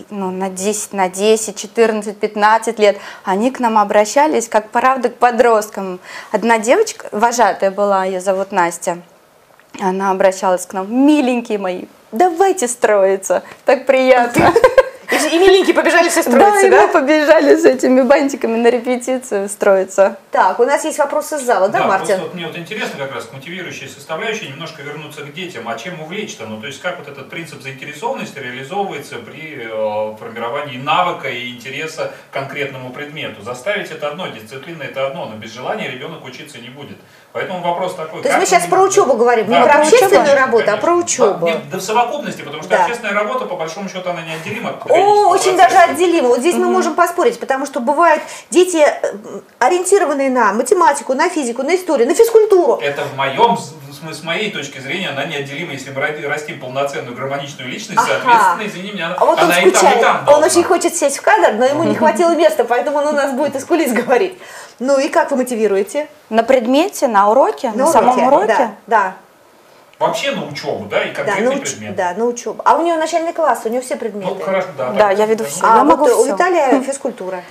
ну, 0.09 0.31
на 0.31 0.49
10, 0.49 0.93
на 0.93 1.09
10, 1.09 1.55
14, 1.55 2.17
15 2.17 2.79
лет, 2.79 2.97
они 3.23 3.51
к 3.51 3.59
нам 3.59 3.77
обращались 3.77 4.47
как 4.47 4.69
правда 4.69 5.09
к 5.09 5.15
подросткам. 5.15 5.99
Одна 6.31 6.59
девочка, 6.59 7.07
вожатая 7.11 7.71
была, 7.71 8.05
ее 8.05 8.21
зовут 8.21 8.51
Настя, 8.51 8.99
она 9.79 10.11
обращалась 10.11 10.65
к 10.65 10.73
нам, 10.73 10.93
миленькие 10.93 11.57
мои, 11.57 11.85
давайте 12.11 12.67
строиться, 12.67 13.43
так 13.65 13.85
приятно. 13.85 14.53
И, 15.13 15.37
миленькие 15.37 15.75
побежали 15.75 16.09
все 16.09 16.23
строиться, 16.23 16.69
да? 16.69 16.81
Да, 16.81 16.87
мы 16.87 16.93
побежали 16.93 17.55
с 17.55 17.65
этими 17.65 18.01
бантиками 18.01 18.57
на 18.57 18.69
репетицию 18.69 19.49
строиться. 19.49 20.17
Так, 20.31 20.59
у 20.59 20.65
нас 20.65 20.83
есть 20.85 20.97
вопросы 20.97 21.35
из 21.35 21.41
зала, 21.41 21.69
да, 21.69 21.79
да 21.79 21.87
Мартин? 21.87 22.19
вот 22.19 22.33
мне 22.33 22.47
вот 22.47 22.57
интересно 22.57 22.97
как 22.97 23.13
раз 23.13 23.29
мотивирующая 23.31 23.87
составляющая 23.87 24.47
немножко 24.47 24.81
вернуться 24.81 25.21
к 25.21 25.33
детям. 25.33 25.67
А 25.67 25.77
чем 25.77 26.01
увлечь-то? 26.01 26.45
Ну, 26.45 26.59
то 26.59 26.67
есть 26.67 26.81
как 26.81 26.99
вот 26.99 27.07
этот 27.07 27.29
принцип 27.29 27.61
заинтересованности 27.61 28.39
реализовывается 28.39 29.17
при 29.17 29.67
э, 29.69 30.15
формировании 30.17 30.77
навыка 30.77 31.29
и 31.29 31.51
интереса 31.51 32.13
к 32.31 32.33
конкретному 32.33 32.91
предмету? 32.91 33.41
Заставить 33.41 33.91
это 33.91 34.09
одно, 34.09 34.27
дисциплина 34.27 34.83
это 34.83 35.07
одно, 35.07 35.25
но 35.25 35.35
без 35.35 35.53
желания 35.53 35.89
ребенок 35.89 36.23
учиться 36.25 36.57
не 36.59 36.69
будет. 36.69 36.97
Поэтому 37.33 37.61
вопрос 37.61 37.95
такой. 37.95 38.21
То 38.21 38.27
есть 38.27 38.39
мы 38.39 38.45
сейчас 38.45 38.67
про 38.67 38.79
учебу 38.81 39.15
говорим, 39.15 39.49
не 39.49 39.55
Да, 39.55 39.63
про 39.63 39.73
про 39.73 39.81
общественную 39.81 40.35
работу, 40.35 40.71
а 40.71 40.77
про 40.77 40.93
учебу. 40.93 41.47
Да, 41.47 41.51
нет, 41.53 41.69
да 41.71 41.77
в 41.79 41.81
совокупности, 41.81 42.43
потому 42.43 42.61
что 42.61 42.69
Да. 42.69 42.83
общественная 42.83 43.13
работа, 43.15 43.45
по 43.45 43.55
большому 43.55 43.89
счету, 43.89 44.11
она 44.11 44.21
неотделима 44.21 44.69
от 44.69 44.91
О, 44.91 45.29
очень 45.29 45.57
даже 45.57 45.75
отделимо. 45.77 46.27
Вот 46.27 46.39
здесь 46.39 46.55
мы 46.55 46.67
можем 46.67 46.93
поспорить, 46.93 47.39
потому 47.39 47.65
что 47.65 47.79
бывают 47.79 48.21
дети, 48.51 48.77
э, 48.77 49.13
ориентированные 49.57 50.29
на 50.29 50.53
математику, 50.53 51.15
на 51.15 51.27
физику, 51.27 51.63
на 51.63 51.75
историю, 51.75 52.07
на 52.07 52.13
физкультуру. 52.13 52.79
Это 52.83 53.01
в 53.01 53.15
моем, 53.17 53.57
с 53.57 53.73
с 54.11 54.23
моей 54.23 54.51
точки 54.51 54.79
зрения, 54.79 55.09
она 55.09 55.25
неотделима. 55.25 55.73
Если 55.73 55.91
мы 55.91 56.01
растим 56.27 56.59
полноценную 56.59 57.15
гармоничную 57.15 57.69
личность, 57.69 57.99
Ага. 57.99 58.19
соответственно, 58.21 58.67
извини 58.67 58.91
меня, 58.91 59.15
А 59.17 59.25
вот 59.25 59.37
он 59.39 59.45
она 59.45 59.59
и 59.59 59.61
там, 59.61 59.69
и 59.69 59.73
скучает. 59.75 60.01
там 60.01 60.27
Он 60.27 60.43
очень 60.43 60.63
хочет 60.63 60.95
сесть 60.95 61.17
в 61.17 61.21
кадр, 61.21 61.53
но 61.53 61.65
ему 61.65 61.83
не 61.83 61.95
хватило 61.95 62.35
места, 62.35 62.65
поэтому 62.65 62.97
он 62.97 63.07
у 63.07 63.11
нас 63.11 63.31
будет 63.31 63.55
из 63.55 63.63
кулис 63.65 63.93
говорить. 63.93 64.37
Ну 64.83 64.99
и 64.99 65.07
как 65.07 65.31
вы 65.31 65.37
мотивируете? 65.37 66.09
На 66.29 66.43
предмете, 66.43 67.07
на 67.07 67.29
уроке, 67.29 67.71
на, 67.71 67.87
самом 67.87 68.21
уроке? 68.27 68.47
Да, 68.47 68.71
да, 68.87 69.13
Вообще 69.97 70.31
на 70.31 70.45
учебу, 70.45 70.85
да, 70.89 71.01
и 71.03 71.11
да, 71.11 71.23
конкретный 71.23 71.45
на, 71.45 71.57
уч- 71.57 71.61
предмет. 71.61 71.95
да, 71.95 72.13
на 72.17 72.25
учебу. 72.25 72.61
А 72.65 72.75
у 72.75 72.83
него 72.85 72.97
начальный 72.97 73.31
класс, 73.31 73.61
у 73.63 73.69
него 73.69 73.81
все 73.81 73.95
предметы. 73.95 74.33
Ну, 74.37 74.43
хорошо, 74.43 74.67
да. 74.77 74.89
Да, 74.89 75.07
так, 75.09 75.17
я 75.19 75.25
веду 75.25 75.45
все. 75.45 75.61
А 75.63 75.77
Я 75.77 75.83
вот 75.85 75.97
могу 75.97 76.05
у. 76.21 76.25
Виталия 76.25 76.81
физкультура. 76.81 77.43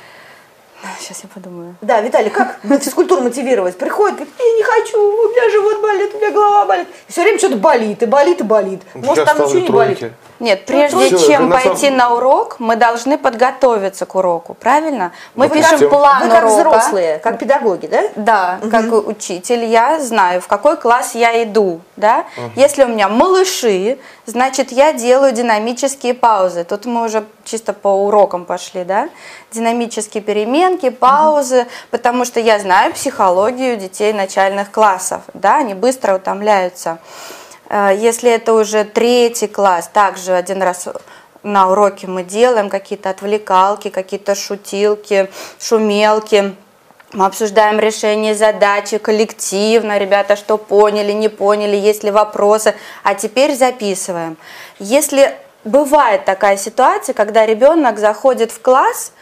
Сейчас 1.02 1.21
я 1.25 1.28
подумаю. 1.35 1.75
Да, 1.80 2.00
Виталий, 2.00 2.30
как 2.30 2.61
физкультуру 2.80 3.23
мотивировать? 3.23 3.76
Приходит, 3.76 4.16
говорит, 4.18 4.35
я 4.38 4.56
не 4.56 4.62
хочу, 4.62 4.99
у 4.99 5.28
меня 5.30 5.50
живот 5.50 5.82
болит, 5.82 6.14
у 6.14 6.18
меня 6.18 6.30
голова 6.30 6.64
болит. 6.64 6.87
И 7.09 7.12
все 7.12 7.23
время 7.23 7.38
что-то 7.38 7.56
болит, 7.56 8.02
и 8.02 8.06
болит, 8.06 8.40
и 8.40 8.44
болит. 8.44 8.82
Может, 8.94 9.25
Сейчас 9.26 9.37
там 9.37 9.47
ничего 9.47 9.59
не 9.61 9.68
болит. 9.68 10.12
Нет, 10.38 10.64
прежде 10.66 11.06
Всё, 11.16 11.18
чем 11.18 11.49
на 11.49 11.56
пойти 11.56 11.87
самом- 11.87 11.97
на 11.99 12.14
урок, 12.14 12.56
мы 12.61 12.76
должны 12.76 13.16
подготовиться 13.18 14.06
к 14.06 14.14
уроку, 14.14 14.54
правильно? 14.54 15.12
Мы 15.35 15.47
Ну, 15.49 15.54
пишем 15.54 15.71
допустим. 15.78 15.90
план 15.90 16.23
Вы 16.25 16.28
как 16.30 16.44
урока. 16.44 16.56
взрослые, 16.78 17.18
как 17.18 17.38
педагоги, 17.38 17.87
да? 17.87 18.02
Да, 18.16 18.59
как 18.71 18.92
учитель, 19.06 19.64
я 19.64 20.00
знаю, 20.00 20.40
в 20.40 20.47
какой 20.49 20.76
класс 20.76 21.14
я 21.14 21.42
иду, 21.44 21.80
да. 21.97 22.25
Если 22.56 22.82
у 22.85 22.88
меня 22.88 23.09
малыши, 23.09 23.99
значит, 24.26 24.73
я 24.73 24.92
делаю 24.92 25.32
динамические 25.32 26.14
паузы. 26.14 26.64
Тут 26.64 26.87
мы 26.87 27.04
уже 27.04 27.25
чисто 27.44 27.73
по 27.73 27.88
урокам 27.88 28.44
пошли, 28.44 28.82
да. 28.85 29.09
Динамические 29.52 30.23
переменки, 30.23 30.91
паузы, 30.92 31.66
потому 31.90 32.25
что 32.25 32.40
я 32.40 32.58
знаю 32.58 32.92
психологию 32.92 33.76
детей 33.76 34.12
начальных 34.12 34.70
классов, 34.70 35.22
да, 35.34 35.58
они 35.58 35.75
быстро 35.75 36.16
утомляются. 36.16 36.99
Э, 37.68 37.90
Если 37.96 38.30
это 38.30 38.54
уже 38.54 38.84
третий 38.84 39.49
класс, 39.49 39.88
также 39.92 40.32
один 40.34 40.62
раз 40.62 40.88
на 41.42 41.70
уроке 41.70 42.06
мы 42.06 42.22
делаем 42.22 42.68
какие-то 42.68 43.11
отвлекалки, 43.11 43.88
какие-то 43.90 44.34
шутилки, 44.34 45.28
шумелки. 45.58 46.54
Мы 47.12 47.26
обсуждаем 47.26 47.78
решение 47.78 48.34
задачи 48.34 48.99
коллективно, 48.99 49.99
ребята 49.99 50.37
что 50.37 50.56
поняли, 50.56 51.12
не 51.12 51.28
поняли, 51.28 51.76
есть 51.76 52.04
ли 52.04 52.11
вопросы. 52.11 52.75
А 53.02 53.14
теперь 53.14 53.54
записываем. 53.54 54.37
Если 54.78 55.37
бывает 55.64 56.25
такая 56.25 56.56
ситуация, 56.56 57.12
когда 57.12 57.44
ребенок 57.44 57.99
заходит 57.99 58.50
в 58.50 58.62
класс, 58.62 59.12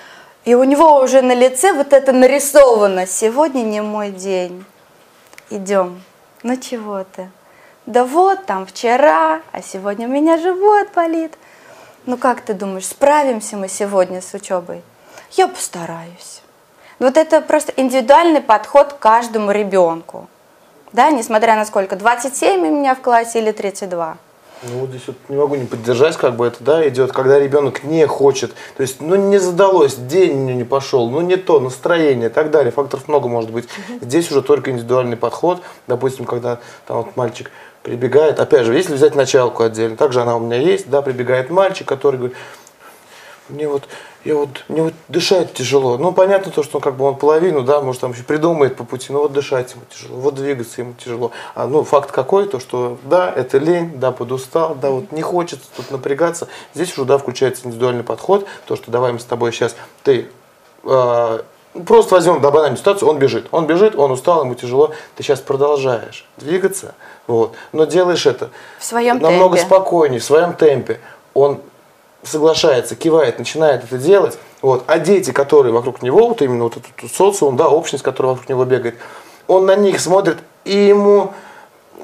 и 0.45 0.55
у 0.55 0.65
него 0.65 1.01
уже 1.01 1.23
на 1.23 1.35
лице 1.35 1.73
вот 1.73 1.93
это 1.93 2.13
нарисовано. 2.13 3.07
Сегодня 3.07 3.63
не 3.63 3.83
мой 3.83 4.11
день. 4.11 4.65
Идем. 5.51 6.03
Ну 6.43 6.57
чего 6.57 7.05
ты? 7.05 7.31
Да 7.87 8.05
вот 8.05 8.47
там 8.47 8.67
вчера, 8.67 9.41
а 9.53 9.63
сегодня 9.63 10.07
у 10.07 10.11
меня 10.11 10.39
живот 10.39 10.89
болит. 10.95 11.37
Ну 12.07 12.17
как 12.17 12.41
ты 12.41 12.55
думаешь, 12.55 12.87
справимся 12.87 13.57
мы 13.57 13.69
сегодня 13.69 14.23
с 14.23 14.33
учебой? 14.33 14.83
Я 15.33 15.49
постараюсь. 15.49 16.43
Вот 16.99 17.17
это 17.17 17.41
просто 17.41 17.73
индивидуальный 17.77 18.41
подход 18.41 18.95
к 18.95 18.99
каждому 18.99 19.51
ребенку. 19.51 20.29
Да, 20.93 21.11
несмотря 21.11 21.57
на 21.57 21.65
сколько, 21.65 21.97
27 21.97 22.61
у 22.61 22.77
меня 22.77 22.95
в 22.95 23.01
классе 23.01 23.41
или 23.41 23.53
32. 23.53 24.17
Ну, 24.63 24.81
вот 24.81 24.91
здесь 24.91 25.03
вот 25.07 25.17
не 25.31 25.37
могу 25.37 25.55
не 25.55 25.65
поддержать, 25.65 26.19
как 26.19 26.37
бы 26.37 26.47
это, 26.47 26.63
да, 26.63 26.87
идет, 26.87 27.13
когда 27.13 27.39
ребенок 27.39 27.83
не 27.83 28.07
хочет, 28.07 28.53
то 28.77 28.83
есть, 28.83 29.01
ну, 29.01 29.15
не 29.15 29.39
задалось, 29.39 29.95
день 29.95 30.33
у 30.33 30.45
него 30.45 30.59
не 30.59 30.65
пошел, 30.65 31.09
ну, 31.09 31.23
не 31.23 31.37
то, 31.37 31.61
настроение 31.61 32.29
и 32.29 32.33
так 32.33 32.51
далее, 32.51 32.71
факторов 32.71 33.09
много 33.09 33.27
может 33.27 33.51
быть. 33.51 33.69
Здесь 34.03 34.31
уже 34.31 34.43
только 34.43 34.71
индивидуальный 34.71 35.17
подход, 35.17 35.63
допустим, 35.87 36.27
когда 36.27 36.61
там 36.87 36.99
вот 36.99 37.17
мальчик 37.17 37.51
прибегает, 37.83 38.39
опять 38.39 38.67
же, 38.67 38.75
если 38.75 38.93
взять 38.93 39.15
началку 39.15 39.63
отдельно, 39.63 39.97
также 39.97 40.21
она 40.21 40.37
у 40.37 40.41
меня 40.41 40.59
есть, 40.59 40.91
да, 40.91 41.01
прибегает 41.01 41.49
мальчик, 41.49 41.89
который 41.89 42.17
говорит, 42.17 42.37
мне 43.49 43.67
вот, 43.67 43.85
я 44.25 44.35
вот, 44.35 44.65
мне 44.69 44.83
вот 44.83 44.95
дышать 45.09 45.55
тяжело. 45.55 45.97
Ну, 45.97 46.13
понятно 46.13 46.53
то, 46.53 46.63
что 46.63 46.79
как 46.79 46.97
бы 46.97 47.07
он 47.07 47.17
половину, 47.17 47.63
да, 47.63 47.81
может, 47.81 48.03
там 48.03 48.13
еще 48.13 48.23
придумает 48.23 48.77
по 48.77 48.85
пути, 48.85 49.13
но 49.13 49.23
вот 49.23 49.33
дышать 49.33 49.73
ему 49.73 49.83
тяжело, 49.91 50.21
вот 50.21 50.35
двигаться 50.35 50.83
ему 50.83 50.93
тяжело. 50.93 51.31
А, 51.55 51.67
ну, 51.67 51.85
факт 51.85 52.13
какой, 52.13 52.47
то, 52.47 52.61
что, 52.61 52.99
да, 53.05 53.33
это 53.35 53.57
лень, 53.59 53.93
да, 53.99 54.13
подустал, 54.13 54.75
да, 54.75 54.91
вот 54.91 55.11
не 55.13 55.23
хочется 55.23 55.67
тут 55.75 55.91
напрягаться. 55.91 56.49
Здесь 56.75 56.93
уже, 56.93 57.07
да, 57.07 57.17
включается 57.17 57.67
индивидуальный 57.67 58.05
подход, 58.05 58.47
то, 58.67 58.77
что 58.77 58.91
давай 58.91 59.13
мы 59.13 59.21
с 59.21 59.25
тобой 59.25 59.53
сейчас, 59.53 59.75
ты 60.05 60.29
э, 60.85 61.39
просто 61.87 62.15
возьмем 62.15 62.43
да, 62.43 62.51
банальную 62.51 62.79
ситуацию, 62.79 63.09
он 63.09 63.19
бежит, 63.19 63.47
он 63.53 63.67
бежит, 63.67 63.97
он 63.97 64.11
устал, 64.11 64.43
ему 64.43 64.55
тяжело, 64.55 64.93
ты 65.17 65.23
сейчас 65.23 65.41
продолжаешь 65.41 66.27
двигаться, 66.37 66.95
вот, 67.27 67.55
но 67.73 67.85
делаешь 67.85 68.27
это 68.27 68.51
В 68.79 68.85
своем 68.85 69.19
намного 69.19 69.57
темпе. 69.57 69.67
спокойнее, 69.67 70.21
в 70.21 70.25
своем 70.25 70.53
темпе. 70.53 71.01
Он 71.33 71.61
соглашается, 72.23 72.97
кивает, 72.97 73.39
начинает 73.39 73.85
это 73.85 73.99
делать. 73.99 74.39
Вот. 74.63 74.85
А 74.87 74.99
дети, 74.99 75.31
которые 75.31 75.73
вокруг 75.73 76.03
него, 76.03 76.29
вот 76.29 76.43
именно 76.43 76.65
вот 76.65 76.77
этот 76.77 77.13
социум, 77.13 77.57
да, 77.57 77.69
общность, 77.69 78.05
которая 78.05 78.33
вокруг 78.33 78.49
него 78.49 78.65
бегает, 78.65 78.97
он 79.47 79.67
на 79.67 79.77
них 79.77 80.01
смотрит, 80.01 80.39
и 80.65 80.77
ему 80.77 81.33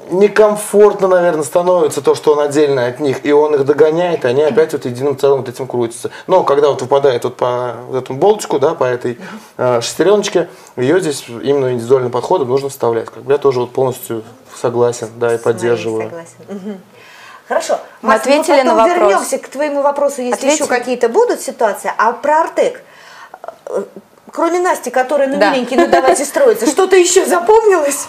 некомфортно, 0.09 1.07
наверное, 1.07 1.43
становится 1.43 2.01
то, 2.01 2.15
что 2.15 2.33
он 2.33 2.39
отдельно 2.39 2.87
от 2.87 2.99
них, 2.99 3.25
и 3.25 3.31
он 3.31 3.55
их 3.55 3.65
догоняет, 3.65 4.25
и 4.25 4.27
они 4.27 4.41
опять 4.41 4.73
вот 4.73 4.85
единым 4.85 5.17
целым 5.17 5.39
вот 5.39 5.49
этим 5.49 5.67
крутятся. 5.67 6.11
Но 6.27 6.43
когда 6.43 6.69
вот 6.69 6.81
выпадает 6.81 7.23
вот 7.23 7.35
по 7.35 7.75
вот 7.87 8.03
этому 8.03 8.19
болточку, 8.19 8.59
да, 8.59 8.73
по 8.73 8.85
этой 8.85 9.17
э, 9.57 9.81
шестереночке, 9.81 10.49
ее 10.75 10.99
здесь 10.99 11.25
именно 11.27 11.73
индивидуальным 11.73 12.11
подходом 12.11 12.47
нужно 12.47 12.69
вставлять. 12.69 13.09
Как 13.09 13.23
бы 13.23 13.33
я 13.33 13.37
тоже 13.37 13.59
вот 13.59 13.71
полностью 13.71 14.23
согласен, 14.55 15.09
да, 15.17 15.35
и 15.35 15.37
поддерживаю. 15.37 16.09
Согласен. 16.09 16.81
Хорошо. 17.47 17.79
Мы 18.01 18.09
Макс, 18.09 18.21
ответили 18.21 18.57
потом 18.57 18.65
на 18.67 18.73
вопрос. 18.75 18.97
вернемся 18.97 19.37
к 19.37 19.47
твоему 19.47 19.81
вопросу, 19.81 20.21
если 20.21 20.33
Ответили? 20.35 20.55
еще 20.55 20.67
какие-то 20.67 21.07
будут 21.09 21.41
ситуации. 21.41 21.91
А 21.97 22.11
про 22.11 22.41
Артек, 22.41 22.81
кроме 24.31 24.59
Насти, 24.59 24.89
которая 24.89 25.27
на 25.29 25.37
Да. 25.37 25.51
миленький, 25.51 25.77
ну 25.77 25.87
давайте 25.87 26.25
строиться, 26.25 26.67
что-то 26.67 26.95
еще 26.97 27.25
запомнилось? 27.25 28.07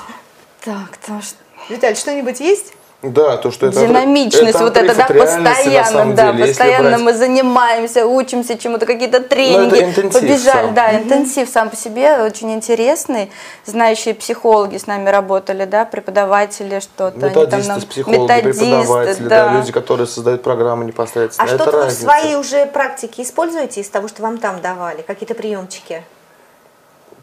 Так, 0.64 0.96
то 1.06 1.20
что... 1.22 1.36
Виталь, 1.68 1.96
что-нибудь 1.96 2.40
есть? 2.40 2.72
Да, 3.00 3.36
то, 3.36 3.52
что 3.52 3.68
это 3.68 3.86
Динамичность 3.86 4.56
это 4.56 4.64
вот 4.64 4.76
это, 4.76 4.92
да, 4.92 5.06
постоянно, 5.06 6.16
да, 6.16 6.32
деле, 6.32 6.46
постоянно 6.46 6.90
брать. 6.90 7.00
мы 7.00 7.14
занимаемся, 7.14 8.04
учимся 8.04 8.58
чему-то, 8.58 8.86
какие-то 8.86 9.20
тренинги, 9.20 10.08
побежали, 10.08 10.66
сам. 10.66 10.74
да, 10.74 10.96
интенсив 10.96 11.48
сам 11.48 11.70
по 11.70 11.76
себе 11.76 12.22
очень 12.22 12.52
интересный, 12.52 13.30
знающие 13.64 14.14
психологи 14.14 14.78
с 14.78 14.88
нами 14.88 15.10
работали, 15.10 15.64
да, 15.64 15.84
преподаватели 15.84 16.80
что-то, 16.80 17.26
они 17.26 17.34
там 17.34 17.44
Методисты, 17.44 17.68
нам- 17.68 17.80
психологи, 17.82 18.20
методисты, 18.20 18.64
преподаватели, 18.64 19.28
да. 19.28 19.52
люди, 19.52 19.70
которые 19.70 20.06
создают 20.08 20.42
программы 20.42 20.84
непосредственно. 20.84 21.48
А 21.48 21.54
это 21.54 21.62
что-то 21.62 21.78
вы 21.78 21.86
в 21.86 21.92
своей 21.92 22.34
уже 22.34 22.66
практике 22.66 23.22
используете 23.22 23.80
из 23.80 23.88
того, 23.88 24.08
что 24.08 24.22
вам 24.22 24.38
там 24.38 24.60
давали? 24.60 25.02
Какие-то 25.02 25.34
приемчики? 25.34 26.02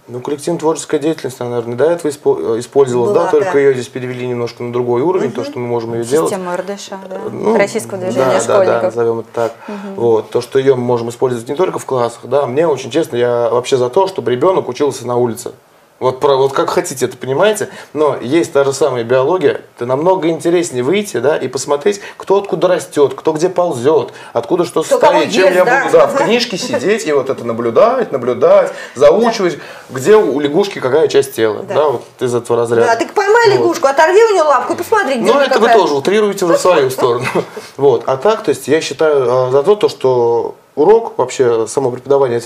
Ну, 0.08 0.20
коллективная 0.20 0.60
творческая 0.60 1.00
деятельность, 1.00 1.42
она, 1.42 1.50
наверное, 1.52 1.76
до 1.76 1.86
этого 1.86 2.12
испо- 2.12 2.60
использовалась, 2.60 3.12
Была, 3.12 3.26
да, 3.26 3.32
только 3.32 3.54
да. 3.54 3.60
ее 3.60 3.74
здесь 3.74 3.88
перевели 3.88 4.28
немножко 4.28 4.62
на 4.62 4.72
другой 4.72 5.02
уровень, 5.02 5.32
то, 5.32 5.44
что 5.44 5.58
мы 5.58 5.66
можем 5.66 5.96
ее 5.96 6.04
делать. 6.04 6.30
Система 6.30 6.56
РДШ, 6.56 6.90
да, 7.10 7.18
Ну, 7.32 7.58
российского 7.58 7.98
движения 8.00 8.24
да, 8.26 8.34
Да, 8.34 8.48
да, 8.48 8.54
школьников. 8.54 8.84
назовем 8.84 9.20
это 9.22 9.30
так. 9.34 9.54
Вот, 9.96 10.30
то, 10.30 10.42
что 10.42 10.60
ее 10.60 10.76
мы 10.76 10.82
можем 10.84 11.10
использовать 11.10 11.50
не 11.50 11.56
только 11.56 11.80
в 11.80 11.86
классах, 11.86 12.22
да, 12.26 12.46
мне 12.46 12.68
очень 12.68 12.92
честно, 12.92 13.16
я 13.16 13.50
вообще 13.50 13.78
за 13.78 13.90
то, 13.90 14.06
чтобы 14.06 14.32
ребенок 14.32 14.70
учился 14.70 15.08
на 15.08 15.16
улице. 15.18 15.54
Вот, 15.98 16.20
про, 16.20 16.36
вот 16.36 16.52
как 16.52 16.70
хотите, 16.72 17.06
это 17.06 17.16
понимаете, 17.16 17.70
но 17.94 18.18
есть 18.22 18.52
та 18.52 18.66
же 18.66 18.74
самая 18.74 19.06
биология, 19.06 19.62
это 19.78 19.86
намного 19.86 20.28
интереснее 20.28 20.84
выйти, 20.84 21.18
да, 21.18 21.38
и 21.38 21.48
посмотреть, 21.48 22.02
кто 22.18 22.38
откуда 22.38 22.68
растет, 22.68 23.14
кто 23.16 23.32
где 23.32 23.48
ползет, 23.48 24.12
откуда 24.34 24.66
что 24.66 24.84
Кто 24.84 25.00
состоит, 25.00 25.32
чем 25.32 25.46
ест, 25.46 25.56
я 25.56 25.64
да. 25.64 25.84
буду, 25.86 25.98
да, 25.98 26.08
в 26.08 26.18
книжке 26.18 26.58
сидеть 26.58 27.08
и 27.08 27.14
вот 27.14 27.30
это 27.30 27.46
наблюдать, 27.46 28.12
наблюдать, 28.12 28.74
заучивать, 28.94 29.58
где 29.90 30.18
у 30.18 30.38
лягушки 30.42 30.80
какая 30.80 31.08
часть 31.08 31.34
тела, 31.34 31.64
Да. 31.64 31.74
да, 31.75 31.90
вот 31.90 32.04
из 32.20 32.36
этого 32.36 32.60
разряда. 32.60 32.88
Да, 32.88 32.96
ты 32.98 33.08
поймай 33.08 33.52
Вот. 33.52 33.56
лягушку, 33.60 33.88
оторви 33.88 34.22
у 34.22 34.34
нее 34.34 34.44
лапку 34.44 34.74
и 34.74 34.75
посмотри, 34.75 35.16
где 35.22 35.32
Ну, 35.32 35.40
это 35.40 35.60
вы 35.60 35.68
какая. 35.68 35.80
тоже 35.80 35.94
утрируете 35.94 36.44
уже 36.44 36.56
в 36.58 36.60
свою 36.60 36.90
сторону. 36.90 37.25
Вот. 37.78 38.04
А 38.06 38.18
так, 38.18 38.44
то 38.44 38.50
есть 38.50 38.68
я 38.68 38.82
считаю 38.82 39.48
э, 39.48 39.52
за 39.52 39.64
то, 39.64 39.75
то, 39.75 39.88
что 39.90 40.56
урок, 40.75 41.18
вообще 41.18 41.68
само 41.68 41.90
преподавание, 41.92 42.42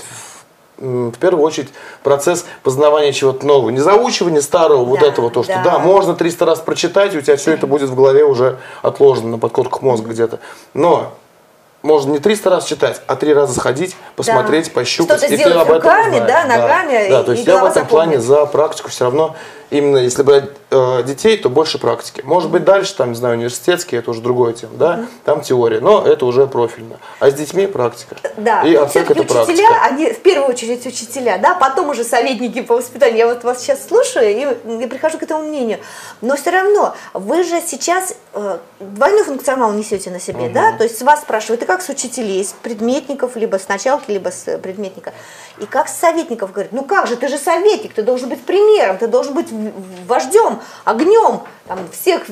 в 0.80 0.84
м, 0.84 1.12
в 1.12 1.18
первую 1.18 1.44
очередь 1.44 1.68
процесс 2.02 2.44
познавания 2.62 3.12
чего-то 3.12 3.46
нового. 3.46 3.70
Не 3.70 3.78
заучивание 3.80 4.42
старого, 4.42 4.84
вот 4.84 5.00
Да, 5.00 5.06
этого, 5.06 5.30
то, 5.30 5.42
что 5.42 5.52
да. 5.54 5.62
да, 5.62 5.78
можно 5.78 6.14
300 6.14 6.44
раз 6.46 6.60
прочитать, 6.60 7.14
и 7.14 7.18
у 7.18 7.20
тебя 7.20 7.36
все 7.36 7.52
это 7.52 7.66
будет 7.66 7.88
в 7.90 7.94
голове 7.94 8.24
уже 8.24 8.58
отложено 8.82 9.28
на 9.28 9.38
подкорках 9.38 9.82
мозга 9.82 10.10
где-то. 10.10 10.40
Но 10.74 11.12
можно 11.82 12.12
не 12.12 12.18
300 12.18 12.50
раз 12.50 12.64
читать, 12.64 13.00
а 13.06 13.16
три 13.16 13.32
раза 13.32 13.58
сходить, 13.58 13.96
посмотреть, 14.16 14.66
Да. 14.66 14.72
пощупать. 14.72 15.18
Что-то 15.18 15.26
и 15.26 15.36
ты 15.36 15.42
сделать 15.42 15.56
об 15.56 15.62
этом 15.70 15.74
руками, 15.76 16.10
узнаешь. 16.20 16.26
да, 16.28 16.44
ногами, 16.44 17.08
Да, 17.08 17.20
и- 17.20 17.24
то 17.24 17.32
есть 17.32 17.46
я 17.46 17.58
в 17.58 17.64
этом 17.66 17.86
плане 17.86 18.20
запомнит. 18.20 18.44
за 18.44 18.46
практику 18.46 18.90
все 18.90 19.04
равно, 19.04 19.36
именно 19.70 19.98
если 19.98 20.22
брать 20.22 20.44
э, 20.72 21.02
детей, 21.04 21.36
то 21.36 21.48
больше 21.48 21.78
практики. 21.78 22.22
Может 22.24 22.48
быть, 22.50 22.62
дальше, 22.64 22.94
там, 22.94 23.08
не 23.10 23.16
знаю, 23.16 23.34
университетские, 23.36 24.00
это 24.00 24.12
уже 24.12 24.20
другое 24.20 24.52
тема, 24.52 24.74
да, 24.76 25.00
там 25.24 25.40
теория, 25.40 25.80
но 25.80 26.04
это 26.06 26.26
уже 26.26 26.46
профильно. 26.46 26.98
А 27.18 27.28
с 27.28 27.34
детьми 27.34 27.66
практика. 27.66 28.14
Да, 28.36 28.62
И 28.62 28.72
оценка 28.76 29.14
это 29.14 29.24
практика. 29.24 29.50
учителя, 29.52 29.82
они 29.82 30.12
в 30.12 30.20
первую 30.20 30.48
очередь 30.48 30.86
учителя, 30.86 31.38
да, 31.38 31.54
потом 31.56 31.88
уже 31.90 32.04
советники 32.04 32.62
по 32.62 32.76
воспитанию. 32.76 33.18
Я 33.18 33.26
вот 33.26 33.42
вас 33.42 33.58
сейчас 33.60 33.84
слушаю 33.88 34.28
и, 34.30 34.82
и 34.84 34.86
прихожу 34.86 35.18
к 35.18 35.24
этому 35.24 35.42
мнению. 35.42 35.78
Но 36.20 36.36
все 36.36 36.50
равно, 36.50 36.94
вы 37.14 37.42
же 37.42 37.60
сейчас 37.60 38.14
э, 38.34 38.58
двойной 38.78 39.24
функционал 39.24 39.72
несете 39.72 40.10
на 40.10 40.20
себе, 40.20 40.50
да? 40.50 40.70
То 40.70 40.84
есть 40.84 41.02
вас 41.02 41.22
спрашивают, 41.22 41.62
как 41.70 41.82
с 41.82 41.88
учителей, 41.88 42.44
с 42.44 42.52
предметников, 42.52 43.36
либо 43.36 43.56
с 43.60 43.68
началки, 43.68 44.10
либо 44.10 44.30
с 44.30 44.48
э, 44.48 44.58
предметника. 44.58 45.12
И 45.58 45.66
как 45.66 45.86
с 45.88 45.94
советников 45.96 46.50
говорят, 46.50 46.72
ну 46.72 46.82
как 46.82 47.06
же, 47.06 47.14
ты 47.16 47.28
же 47.28 47.38
советник, 47.38 47.94
ты 47.94 48.02
должен 48.02 48.28
быть 48.28 48.42
примером, 48.44 48.98
ты 48.98 49.06
должен 49.06 49.34
быть 49.34 49.46
вождем, 50.08 50.58
огнем, 50.84 51.42
там, 51.68 51.78
всех 51.92 52.22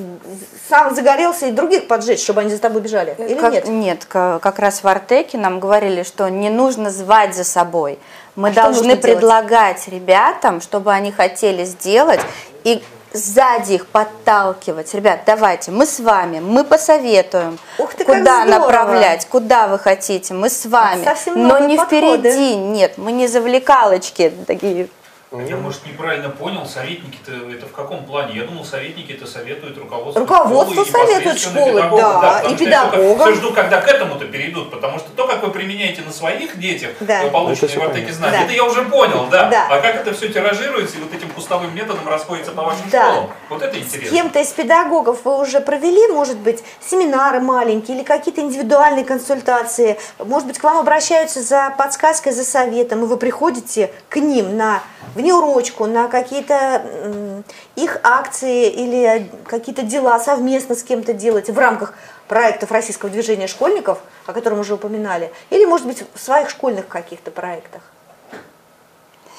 сам 0.69 0.93
загорелся 0.93 1.47
и 1.47 1.53
других 1.53 1.87
поджечь, 1.87 2.21
чтобы 2.21 2.41
они 2.41 2.51
за 2.51 2.59
тобой 2.59 2.81
бежали. 2.83 3.15
Или 3.17 3.35
Как- 3.35 3.53
нет? 3.53 3.69
Нет, 3.69 4.05
ка- 4.07 4.41
как 4.43 4.59
раз 4.59 4.83
в 4.83 4.89
Артеке 4.89 5.39
нам 5.39 5.61
говорили, 5.61 6.03
что 6.03 6.29
не 6.29 6.51
нужно 6.51 6.91
звать 6.91 7.37
за 7.37 7.45
собой. 7.45 8.01
Мы 8.35 8.49
А 8.49 8.53
должны 8.53 8.75
нужно 8.89 8.97
делать? 8.97 9.03
предлагать 9.03 9.87
ребятам, 9.87 10.61
чтобы 10.61 10.93
они 10.93 11.13
хотели 11.13 11.65
сделать, 11.65 12.21
и 12.65 12.83
сзади 13.13 13.75
их 13.75 13.87
подталкивать. 13.87 14.93
Ребят, 14.95 15.21
давайте, 15.27 15.71
мы 15.71 15.87
с 15.87 16.01
вами, 16.01 16.41
мы 16.41 16.65
посоветуем, 16.65 17.59
Ух 17.79 17.95
ты, 17.95 18.05
куда 18.05 18.45
направлять, 18.45 19.27
куда 19.27 19.69
вы 19.69 19.79
хотите, 19.79 20.35
мы 20.35 20.49
с 20.51 20.67
вами. 20.67 21.05
совсем 21.05 21.47
Но 21.47 21.59
не 21.59 21.77
подходы. 21.77 22.31
впереди, 22.31 22.57
нет, 22.57 22.99
мы 22.99 23.13
не 23.13 23.27
завлекалочки 23.27 24.33
такие. 24.47 24.89
Я, 25.31 25.57
может, 25.57 25.85
неправильно 25.87 26.31
понял, 26.31 26.65
советники-то 26.65 27.33
это 27.53 27.67
в 27.67 27.73
каком 27.73 28.07
плане? 28.07 28.35
Я 28.35 28.45
думал, 28.45 28.65
советники 28.65 29.13
это 29.13 29.27
советуют 29.27 29.77
руководству 29.77 30.21
Руководство 30.23 30.87
школы 30.87 31.07
советует 31.07 31.39
школы, 31.39 31.73
педагогам. 31.75 32.21
да, 32.23 32.33
потому 32.39 32.55
и 32.55 32.57
педагогам. 32.57 33.19
Все 33.19 33.35
жду, 33.35 33.53
когда 33.53 33.81
к 33.83 33.89
этому-то 33.89 34.25
перейдут, 34.25 34.71
потому 34.71 34.99
что 34.99 35.11
то, 35.11 35.27
как 35.27 35.43
вы 35.43 35.51
применяете 35.51 36.01
на 36.01 36.13
своих 36.13 36.59
детях 36.59 36.93
Да. 37.01 37.25
э, 37.25 37.31
полученные 37.31 37.57
Это 37.57 37.67
в 37.67 37.71
всё 37.71 37.81
Артеке 37.83 37.95
понятно. 38.07 38.15
знания, 38.15 38.39
Да. 38.39 38.45
это 38.45 38.53
я 38.55 38.65
уже 38.65 38.83
понял, 38.87 39.27
да. 39.31 39.49
Да. 39.51 39.67
А 39.71 39.81
как 39.83 39.97
это 39.97 40.15
все 40.15 40.29
тиражируется 40.29 40.97
и 40.97 41.01
вот 41.03 41.13
этим 41.13 41.29
кустовым 41.31 41.75
методом 41.75 42.09
расходится 42.09 42.53
по 42.53 42.63
вашим 42.63 42.89
Да. 42.91 43.03
школам? 43.11 43.31
Вот 43.51 43.63
это 43.63 43.75
С 43.75 43.79
интересно. 43.81 44.17
кем-то 44.17 44.39
из 44.41 44.49
педагогов 44.53 45.19
вы 45.25 45.39
уже 45.41 45.61
провели, 45.61 46.07
может 46.11 46.39
быть, 46.39 46.65
семинары 46.81 47.41
маленькие 47.41 47.99
или 47.99 48.05
какие-то 48.05 48.41
индивидуальные 48.41 49.05
консультации? 49.05 49.99
Может 50.19 50.49
быть, 50.49 50.59
к 50.59 50.65
вам 50.65 50.79
обращаются 50.79 51.43
за 51.43 51.75
подсказкой, 51.77 52.33
за 52.33 52.45
советом, 52.45 53.05
и 53.05 53.07
вы 53.07 53.19
приходите 53.19 53.91
к 54.09 54.17
ним 54.17 54.57
на 54.57 54.83
внеурочку, 55.19 55.87
на 55.87 56.09
какие-то 56.09 57.43
их 57.77 57.99
акции 58.03 58.69
или 58.71 59.31
какие-то 59.47 59.83
дела 59.83 60.19
совместно 60.21 60.75
с 60.75 60.83
кем-то 60.83 61.13
делаете 61.13 61.53
в 61.53 61.59
рамках 61.59 61.93
проектов 62.29 62.71
Российского 62.71 63.11
движения 63.11 63.49
школьников, 63.49 63.99
о 64.27 64.33
котором 64.33 64.61
уже 64.61 64.75
упоминали, 64.75 65.31
или, 65.51 65.65
может 65.65 65.87
быть, 65.87 66.05
в 66.15 66.21
своих 66.21 66.51
школьных 66.51 66.87
каких-то 66.89 67.31
проектах? 67.31 67.83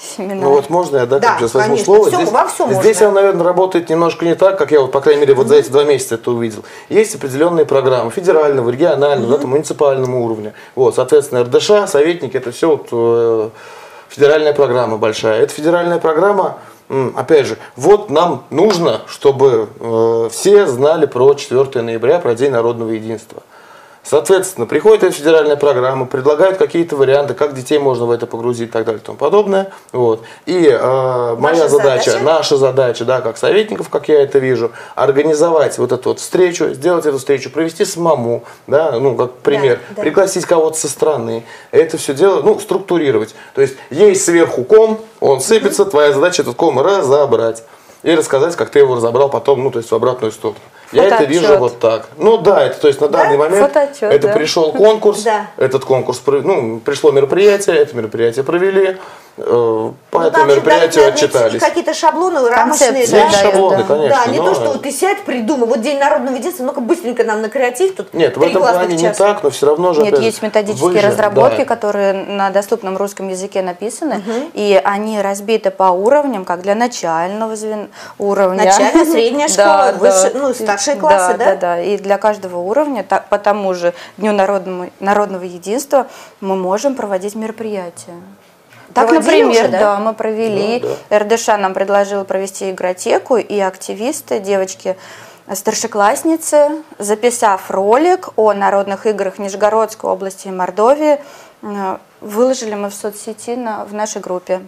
Семинар. 0.02 0.38
Ну 0.38 0.50
вот 0.52 0.70
можно 0.70 0.98
я 0.98 1.06
да, 1.06 1.20
Да, 1.20 1.36
сейчас 1.38 1.54
возьму 1.54 1.76
конечно. 1.76 1.86
слово? 1.86 2.08
Всё, 2.08 2.16
здесь, 2.22 2.32
во 2.32 2.48
всём 2.48 2.74
здесь 2.74 3.02
можно. 3.02 3.08
он, 3.10 3.14
наверное, 3.16 3.44
работает 3.44 3.90
немножко 3.90 4.24
не 4.26 4.34
так, 4.36 4.58
как 4.58 4.72
я 4.72 4.80
вот, 4.80 4.94
по 4.94 5.02
крайней 5.02 5.22
мере, 5.22 5.34
вот 5.34 5.48
за 5.48 5.56
эти 5.56 5.70
два 5.70 5.84
месяца 5.84 6.16
это 6.16 6.32
увидел. 6.32 6.64
Есть 6.88 7.16
определенные 7.16 7.66
программы 7.66 8.10
федерального, 8.10 8.70
регионального, 8.70 9.34
да, 9.34 9.38
там, 9.40 9.50
муниципального 9.50 10.16
уровня. 10.16 10.54
Вот, 10.76 10.96
соответственно, 10.96 11.44
РДШ, 11.44 11.90
советники, 11.92 12.38
это 12.38 12.52
все 12.52 12.70
вот, 12.70 12.88
э, 12.94 13.50
федеральная 14.10 14.54
программа 14.54 14.98
большая. 14.98 15.42
Эта 15.42 15.54
федеральная 15.54 16.00
программа, 16.00 16.58
опять 17.16 17.46
же, 17.46 17.58
вот 17.76 18.10
нам 18.10 18.44
нужно, 18.50 19.02
чтобы 19.08 19.70
э, 19.80 20.30
все 20.32 20.66
знали 20.68 21.06
про 21.06 21.34
4 21.34 21.82
ноября, 21.82 22.20
про 22.20 22.36
День 22.36 22.52
народного 22.52 22.92
единства. 22.92 23.44
Соответственно, 24.10 24.66
приходит 24.66 25.04
эта 25.04 25.14
федеральная 25.14 25.56
программа, 25.56 26.08
предлагают 26.08 26.58
какие-то 26.58 26.96
варианты, 26.96 27.36
как 27.36 27.54
детей 27.54 27.78
можно 27.78 28.08
в 28.08 28.12
это 28.12 28.26
погрузить 28.26 28.70
и 28.70 28.72
так 28.72 28.84
далее 28.84 29.00
и 29.00 29.06
тому 29.06 29.20
подобное. 29.20 29.70
Вот. 29.92 30.24
И 30.48 30.66
э, 30.68 31.36
моя 31.38 31.70
задача, 31.70 32.10
задача? 32.10 32.26
наша 32.26 32.58
задача, 32.58 33.06
да, 33.06 33.22
как 33.22 33.38
советников, 33.38 33.90
как 33.90 34.10
я 34.10 34.24
это 34.24 34.40
вижу, 34.40 34.72
организовать 34.96 35.78
вот 35.78 35.92
эту 35.92 36.10
вот 36.10 36.20
встречу, 36.20 36.74
сделать 36.74 37.06
эту 37.06 37.20
встречу, 37.20 37.52
провести 37.52 37.86
самому, 37.86 38.46
да, 38.66 38.94
ну, 39.00 39.16
как 39.16 39.34
пример, 39.34 39.80
да. 39.96 40.02
пригласить 40.02 40.48
кого-то 40.48 40.76
со 40.80 40.88
стороны, 40.88 41.46
это 41.70 41.98
все 41.98 42.16
дело, 42.16 42.42
ну, 42.42 42.60
структурировать. 42.60 43.36
То 43.54 43.62
есть 43.62 43.76
есть 43.92 44.26
сверху 44.26 44.64
ком, 44.64 45.02
он 45.20 45.40
сыпется, 45.40 45.86
твоя 45.86 46.14
задача 46.14 46.42
этот 46.42 46.56
ком 46.56 46.80
разобрать. 46.80 47.64
И 48.02 48.16
рассказать, 48.16 48.56
как 48.56 48.72
ты 48.72 48.80
его 48.80 48.96
разобрал 48.96 49.30
потом, 49.30 49.64
ну, 49.64 49.70
то 49.70 49.78
есть 49.78 49.92
в 49.92 49.94
обратную 49.94 50.32
сторону. 50.32 50.58
Я 50.92 51.06
это 51.06 51.24
вижу 51.26 51.58
вот 51.58 51.80
так. 51.80 52.08
Ну 52.18 52.38
да, 52.38 52.64
это 52.66 52.80
то 52.80 52.88
есть 52.88 53.00
на 53.02 53.08
данный 53.10 53.38
момент 53.38 53.62
Фотоотчет, 53.68 54.04
это 54.12 54.28
да. 54.28 54.34
пришел 54.34 54.72
конкурс, 54.74 55.22
Да. 55.24 55.48
этот 55.58 55.86
конкурс, 55.86 56.22
ну, 56.26 56.80
пришло 56.80 57.12
мероприятие, 57.12 57.78
это 57.78 57.96
мероприятие 57.96 58.44
провели, 58.44 58.98
э, 59.38 59.92
по 60.12 60.20
Ну, 60.20 60.28
этому 60.28 60.46
мероприятию 60.48 61.08
отчитались. 61.08 61.62
Какие-то 61.62 61.94
шаблоны, 61.94 62.50
рамочные, 62.50 62.92
да? 63.08 63.18
Есть 63.26 63.40
шаблоны, 63.40 63.78
да. 63.78 63.84
конечно. 63.84 64.18
Да, 64.26 64.32
не 64.32 64.40
но- 64.40 64.46
то, 64.46 64.56
что 64.56 64.64
вот 64.72 64.82
ты 64.82 64.92
сядь, 64.92 65.22
придумай, 65.24 65.68
вот 65.68 65.82
День 65.82 66.00
народного 66.00 66.36
единства, 66.36 66.64
ну-ка 66.64 66.82
быстренько 66.82 67.24
нам 67.24 67.42
накреатив 67.42 67.96
тут. 67.96 68.14
Нет, 68.14 68.36
в 68.38 68.42
этом 68.42 68.62
плане 68.62 68.96
не 68.96 69.14
так, 69.14 69.44
но 69.44 69.50
все 69.52 69.68
равно 69.68 69.94
же. 69.94 70.02
Нет, 70.02 70.14
опять 70.14 70.26
есть 70.26 70.42
методические 70.42 71.02
же, 71.02 71.08
разработки, 71.08 71.60
да. 71.60 71.66
которые 71.66 72.14
на 72.14 72.50
доступном 72.50 72.98
русском 72.98 73.30
языке 73.30 73.62
написаны, 73.62 74.22
и 74.54 74.80
они 74.84 75.22
разбиты 75.22 75.70
по 75.72 75.84
уровням, 75.92 76.46
как 76.46 76.62
для 76.62 76.74
начального 76.76 77.56
звен... 77.56 77.90
уровня. 78.18 78.66
Начальная, 78.66 79.06
средняя 79.10 79.48
школа, 79.48 79.94
Да, 79.94 79.98
выше- 80.00 80.34
да. 80.34 80.40
ну, 80.40 80.54
старшие 80.82 81.00
классы, 81.00 81.38
да? 81.38 81.46
Да, 81.46 81.56
да, 81.56 81.82
и 81.82 81.98
для 81.98 82.18
каждого 82.18 82.58
уровня, 82.60 83.04
так, 83.04 83.28
по 83.30 83.38
тому 83.38 83.74
же 83.74 83.94
Дню 84.18 84.32
народному, 84.34 84.90
народного 85.00 85.44
единства 85.44 86.08
мы 86.42 86.56
можем 86.56 86.96
проводить 86.96 87.36
мероприятия. 87.36 88.16
Так, 88.94 89.08
Проводили 89.08 89.44
например, 89.44 89.64
уже, 89.66 89.72
да? 89.72 89.80
да? 89.80 90.00
мы 90.00 90.14
провели. 90.14 90.84
РДШ 91.14 91.48
нам 91.60 91.74
предложил 91.74 92.26
провести 92.26 92.72
игротеку, 92.72 93.38
и 93.38 93.60
активисты, 93.60 94.40
девочки, 94.40 94.98
старшеклассницы, 95.54 96.70
записав 96.98 97.70
ролик 97.70 98.30
о 98.36 98.54
народных 98.54 99.06
играх 99.06 99.38
Нижегородской 99.38 100.10
области 100.10 100.48
и 100.48 100.52
Мордовии, 100.52 101.20
выложили 102.22 102.74
мы 102.76 102.90
в 102.90 102.94
соцсети 102.96 103.56
на, 103.56 103.86
в 103.86 103.94
нашей 103.94 104.22
группе. 104.22 104.62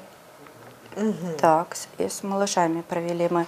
Так, 1.39 1.75
с- 1.75 1.87
и 1.97 2.07
с 2.07 2.21
малышами 2.21 2.81
провели 2.81 3.27
мы. 3.31 3.45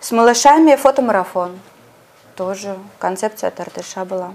С 0.00 0.12
малышами 0.12 0.76
фотомарафон. 0.76 1.58
Тоже 2.36 2.78
концепция 2.98 3.48
от 3.48 4.08
была. 4.08 4.32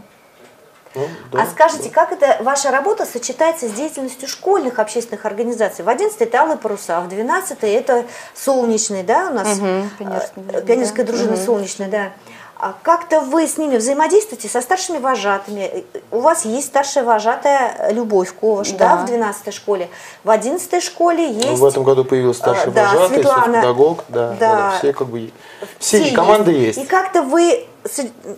Ну, 0.95 1.07
да. 1.31 1.43
А 1.43 1.45
скажите, 1.45 1.89
как 1.89 2.11
это 2.11 2.37
ваша 2.41 2.71
работа 2.71 3.05
сочетается 3.05 3.67
с 3.67 3.71
деятельностью 3.71 4.27
школьных 4.27 4.79
общественных 4.79 5.25
организаций? 5.25 5.83
В 5.83 5.89
11 5.89 6.19
это 6.21 6.41
«Алые 6.41 6.57
паруса», 6.57 7.01
в 7.01 7.09
12 7.09 7.57
это 7.61 8.05
«Солнечный», 8.33 9.03
да, 9.03 9.27
у 9.29 9.33
нас? 9.33 9.57
Мгм, 9.57 9.89
пионерская 9.99 10.43
э, 10.53 10.61
Пионерская 10.61 11.05
да. 11.05 11.11
дружина 11.11 11.37
«Солнечная», 11.37 11.89
да. 11.89 12.11
А 12.59 12.73
как-то 12.81 13.21
вы 13.21 13.45
с 13.45 13.57
ними 13.59 13.77
взаимодействуете, 13.77 14.47
со 14.47 14.61
старшими 14.61 14.97
вожатыми? 14.97 15.85
У 16.09 16.21
вас 16.21 16.43
есть 16.43 16.67
старшая 16.67 17.03
вожатая 17.03 17.91
Любовь 17.91 18.33
Коваш, 18.33 18.71
да, 18.71 18.95
Да. 18.95 19.03
в 19.03 19.05
12 19.05 19.53
школе. 19.53 19.89
В 20.23 20.31
11 20.31 20.81
школе 20.81 21.31
есть... 21.31 21.45
Ну, 21.49 21.55
в 21.55 21.65
этом 21.65 21.83
году 21.83 22.03
появился 22.03 22.39
старший 22.39 22.69
А, 22.69 22.71
да, 22.71 22.93
вожатый, 22.93 23.17
Светлана. 23.17 23.57
педагог, 23.59 24.03
да, 24.09 24.29
да, 24.29 24.35
Да. 24.39 24.55
да, 24.71 24.77
все 24.79 24.91
как 24.91 25.07
бы 25.07 25.31
все, 25.77 25.99
есть. 25.99 26.15
команды 26.15 26.51
есть. 26.51 26.79
И 26.79 26.85
как-то 26.85 27.21
вы 27.21 27.67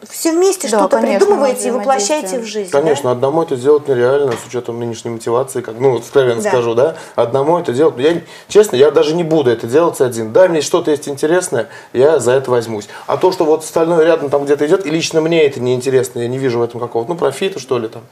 все 0.10 0.32
вместе 0.32 0.68
Да, 0.70 0.78
что-то 0.80 0.98
конечно, 0.98 1.20
придумываете 1.20 1.68
и 1.68 1.72
воплощаете 1.72 2.40
в 2.40 2.46
жизнь. 2.46 2.72
да? 2.72 2.82
Конечно, 2.82 3.12
одному 3.12 3.44
это 3.44 3.56
сделать 3.56 3.88
нереально, 3.88 4.32
с 4.34 4.48
учетом 4.48 4.80
нынешней 4.80 5.12
мотивации, 5.12 5.62
как, 5.62 5.80
ну, 5.80 5.98
откровенно 5.98 6.42
Да. 6.42 6.50
скажу, 6.50 6.74
да, 6.76 6.96
одному 7.16 7.58
это 7.60 7.74
делать, 7.74 7.96
я, 7.98 8.22
честно, 8.48 8.76
я 8.76 8.92
даже 8.92 9.16
не 9.16 9.24
буду 9.24 9.50
это 9.52 9.68
делать 9.68 10.00
один, 10.02 10.32
да, 10.34 10.48
мне 10.48 10.62
что-то 10.62 10.92
есть 10.92 11.08
интересное, 11.08 11.70
я 11.94 12.20
за 12.20 12.32
это 12.34 12.52
возьмусь, 12.52 12.88
а 13.08 13.18
то, 13.18 13.32
что 13.32 13.46
вот 13.46 13.64
остальное 13.64 14.06
рядом 14.06 14.30
там 14.30 14.46
где-то 14.46 14.66
идет, 14.68 14.86
и 14.86 14.90
лично 14.90 15.22
мне 15.22 15.46
это 15.46 15.60
не 15.60 15.74
интересно, 15.76 16.20
я 16.20 16.28
не 16.28 16.38
вижу 16.38 16.60
в 16.60 16.64
этом 16.64 16.80
какого-то, 16.80 17.12
ну, 17.12 17.18
профита, 17.18 17.60
что 17.60 17.78
ли, 17.80 17.88
там, 17.88 18.04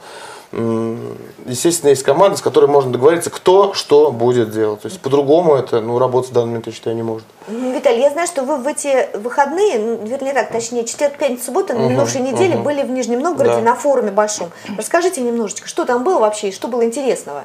естественно, 0.52 1.90
есть 1.90 2.02
команда, 2.02 2.38
с 2.38 2.42
которой 2.42 2.66
можно 2.66 2.90
договориться, 2.92 3.28
кто 3.30 3.74
что 3.74 4.10
будет 4.10 4.50
делать, 4.50 4.80
то 4.80 4.86
есть 4.88 5.00
по-другому 5.00 5.54
это, 5.54 5.80
ну, 5.80 5.98
работать 5.98 6.30
в 6.30 6.32
данный 6.32 6.46
момент, 6.48 6.66
я 6.66 6.72
считаю, 6.72 6.96
не 6.96 7.02
может. 7.02 7.26
М, 7.48 7.72
Виталий, 7.72 8.00
я 8.00 8.10
знаю, 8.10 8.26
что 8.26 8.42
вы 8.44 8.56
в 8.56 8.66
эти 8.66 9.14
выходные, 9.16 9.78
ну, 9.78 10.06
вернее 10.06 10.32
так, 10.32 10.50
точнее, 10.50 10.84
четверг, 10.84 11.18
пятница, 11.18 11.44
суббота, 11.46 11.74
на 11.74 11.86
минувшей 11.88 12.22
неделе 12.22 12.56
были 12.56 12.82
в 12.82 12.90
Нижнем 12.90 13.20
Новгороде 13.20 13.56
Да. 13.56 13.60
на 13.62 13.74
форуме 13.74 14.10
большом. 14.10 14.50
Расскажите 14.76 15.20
немножечко, 15.20 15.68
что 15.68 15.84
там 15.84 16.02
было 16.02 16.18
вообще 16.18 16.48
и 16.48 16.52
что 16.52 16.68
было 16.68 16.82
интересного? 16.84 17.44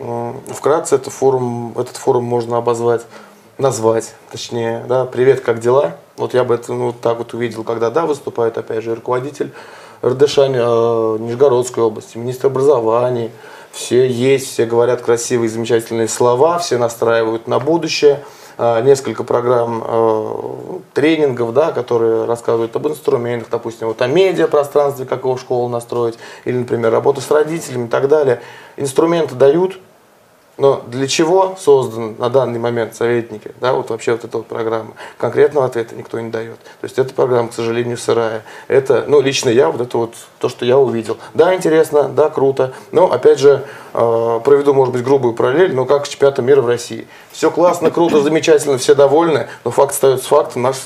М, 0.00 0.40
Вкратце 0.48 0.96
это 0.96 1.10
форум, 1.10 1.72
этот 1.78 1.96
форум 1.96 2.24
можно 2.24 2.56
обозвать, 2.56 3.02
назвать, 3.58 4.12
точнее, 4.32 4.84
да, 4.88 5.04
привет, 5.04 5.40
как 5.40 5.60
дела? 5.60 5.96
Вот 6.16 6.34
я 6.34 6.42
бы 6.42 6.54
это 6.56 6.72
ну, 6.72 6.86
вот 6.86 7.00
так 7.00 7.18
вот 7.18 7.32
увидел, 7.34 7.62
когда, 7.62 7.90
да, 7.90 8.06
выступает, 8.06 8.58
опять 8.58 8.82
же, 8.82 8.94
руководитель 8.96 9.52
РДШ 10.04 10.38
э, 10.38 11.16
Нижегородской 11.20 11.82
области, 11.82 12.18
министр 12.18 12.48
образования. 12.48 13.30
Все 13.72 14.06
есть, 14.06 14.52
все 14.52 14.66
говорят 14.66 15.00
красивые, 15.00 15.48
замечательные 15.48 16.08
слова, 16.08 16.58
все 16.58 16.78
настраивают 16.78 17.48
на 17.48 17.58
будущее. 17.58 18.22
Э, 18.58 18.82
несколько 18.82 19.24
программ 19.24 19.82
э, 19.84 20.32
тренингов, 20.92 21.54
да, 21.54 21.72
которые 21.72 22.26
рассказывают 22.26 22.76
об 22.76 22.86
инструментах, 22.86 23.48
допустим, 23.50 23.88
вот 23.88 24.00
о 24.02 24.06
медиапространстве, 24.06 25.06
как 25.06 25.24
его 25.24 25.36
школу 25.36 25.68
настроить, 25.68 26.18
или, 26.44 26.58
например, 26.58 26.92
работу 26.92 27.20
с 27.20 27.30
родителями 27.30 27.86
и 27.86 27.88
так 27.88 28.08
далее. 28.08 28.40
Инструменты 28.76 29.34
дают, 29.34 29.78
но 30.56 30.82
для 30.86 31.08
чего 31.08 31.56
созданы 31.58 32.14
на 32.18 32.30
данный 32.30 32.58
момент 32.58 32.94
советники, 32.94 33.52
да, 33.60 33.72
вот 33.72 33.90
вообще 33.90 34.12
вот 34.12 34.24
эта 34.24 34.36
вот 34.38 34.46
программа, 34.46 34.92
конкретного 35.18 35.66
ответа 35.66 35.94
никто 35.96 36.20
не 36.20 36.30
дает. 36.30 36.58
То 36.80 36.84
есть 36.84 36.98
эта 36.98 37.12
программа, 37.12 37.48
к 37.48 37.54
сожалению, 37.54 37.98
сырая. 37.98 38.42
Это, 38.68 39.04
ну, 39.08 39.20
лично 39.20 39.48
я, 39.48 39.68
вот 39.70 39.80
это 39.80 39.98
вот 39.98 40.14
то, 40.38 40.48
что 40.48 40.64
я 40.64 40.78
увидел. 40.78 41.18
Да, 41.34 41.54
интересно, 41.54 42.08
да, 42.08 42.28
круто, 42.28 42.72
но, 42.92 43.10
опять 43.10 43.38
же, 43.38 43.64
э, 43.94 44.40
проведу, 44.44 44.74
может 44.74 44.94
быть, 44.94 45.02
грубую 45.02 45.34
параллель, 45.34 45.74
но 45.74 45.86
как 45.86 46.06
с 46.06 46.08
чемпионатом 46.10 46.46
мира 46.46 46.60
в 46.60 46.68
России. 46.68 47.06
Все 47.32 47.50
классно, 47.50 47.90
круто, 47.90 48.20
замечательно, 48.22 48.78
все 48.78 48.94
довольны, 48.94 49.48
но 49.64 49.70
факт 49.70 49.92
остается 49.92 50.28
фактом, 50.28 50.62
наш 50.62 50.76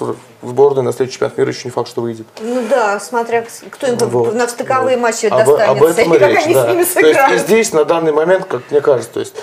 сборная 0.42 0.82
на 0.82 0.92
следующий 0.92 1.14
чемпионат 1.14 1.38
мира 1.38 1.50
еще 1.50 1.62
не 1.64 1.70
факт, 1.70 1.88
что 1.88 2.00
выйдет. 2.00 2.26
Ну 2.40 2.62
да, 2.70 3.00
смотря 3.00 3.44
кто 3.70 3.86
им 3.86 3.96
Вот. 3.96 4.34
на 4.34 4.48
стыковые 4.48 4.96
Вот. 4.96 5.02
матчи 5.02 5.26
об, 5.26 5.38
достанется, 5.38 5.70
об 5.70 5.82
этом 5.82 6.14
и 6.14 6.18
речь, 6.18 6.44
они 6.44 6.54
да. 6.54 6.64
с 6.64 6.68
ними 6.68 6.84
То 6.84 7.06
есть 7.06 7.34
и 7.34 7.38
здесь 7.38 7.72
на 7.72 7.84
данный 7.84 8.12
момент, 8.12 8.44
как 8.44 8.62
мне 8.70 8.80
кажется, 8.80 9.12
то 9.14 9.20
есть 9.20 9.34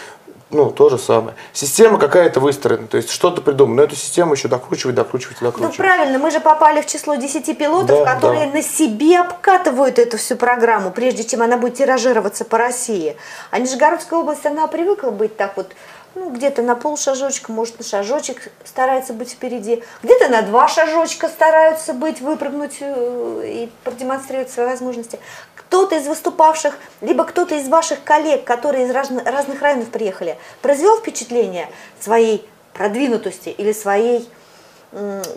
ну, 0.56 0.72
то 0.72 0.90
же 0.90 0.98
самое. 0.98 1.36
Система 1.54 2.00
какая-то 2.00 2.40
выстроена, 2.40 2.88
то 2.88 2.98
есть 2.98 3.10
что-то 3.10 3.42
придумано, 3.42 3.76
но 3.78 3.84
эту 3.84 3.96
систему 3.96 4.34
еще 4.34 4.48
докручивать, 4.48 4.96
докручивать, 4.96 5.38
Ну 5.42 5.48
докручивать. 5.48 5.78
правильно, 5.78 6.18
мы 6.18 6.32
же 6.32 6.40
попали 6.40 6.82
в 6.82 6.86
число 6.86 7.16
10 7.16 7.58
пилотов, 7.58 8.00
Да, 8.04 8.16
которые 8.16 8.48
да. 8.48 8.54
на 8.54 8.62
себе 8.64 9.20
обкатывают 9.20 10.00
эту 10.00 10.18
всю 10.18 10.36
программу, 10.38 10.92
прежде 10.92 11.24
чем 11.24 11.42
она 11.42 11.58
будет 11.58 11.76
тиражироваться 11.76 12.46
по 12.46 12.58
России. 12.58 13.16
А 13.52 13.60
Нижегородская 13.60 14.20
область, 14.20 14.46
она 14.46 14.68
привыкла 14.68 15.12
быть 15.12 15.36
так 15.36 15.58
вот, 15.58 15.74
ну, 16.16 16.30
где-то 16.30 16.62
на 16.62 16.76
полшажочка, 16.76 17.52
может, 17.52 17.78
на 17.78 17.84
шажочек 17.84 18.50
старается 18.64 19.12
быть 19.12 19.32
впереди, 19.32 19.84
где-то 20.02 20.30
на 20.30 20.44
два 20.44 20.70
шажочка 20.70 21.28
стараются 21.28 21.94
быть, 21.94 22.22
выпрыгнуть 22.22 22.78
э, 22.80 23.42
и 23.46 23.70
продемонстрировать 23.84 24.50
свои 24.50 24.66
возможности. 24.66 25.20
Кто-то 25.68 25.96
из 25.96 26.08
выступавших, 26.08 26.78
либо 27.02 27.24
кто-то 27.24 27.56
из 27.56 27.68
ваших 27.68 28.04
коллег, 28.04 28.44
которые 28.44 28.88
из 28.88 28.92
разных 28.92 29.62
районов 29.62 29.90
приехали, 29.90 30.38
произвел 30.62 30.98
впечатление 30.98 31.70
своей 32.00 32.48
продвинутости 32.74 33.50
или 33.50 33.72
своей 33.72 34.28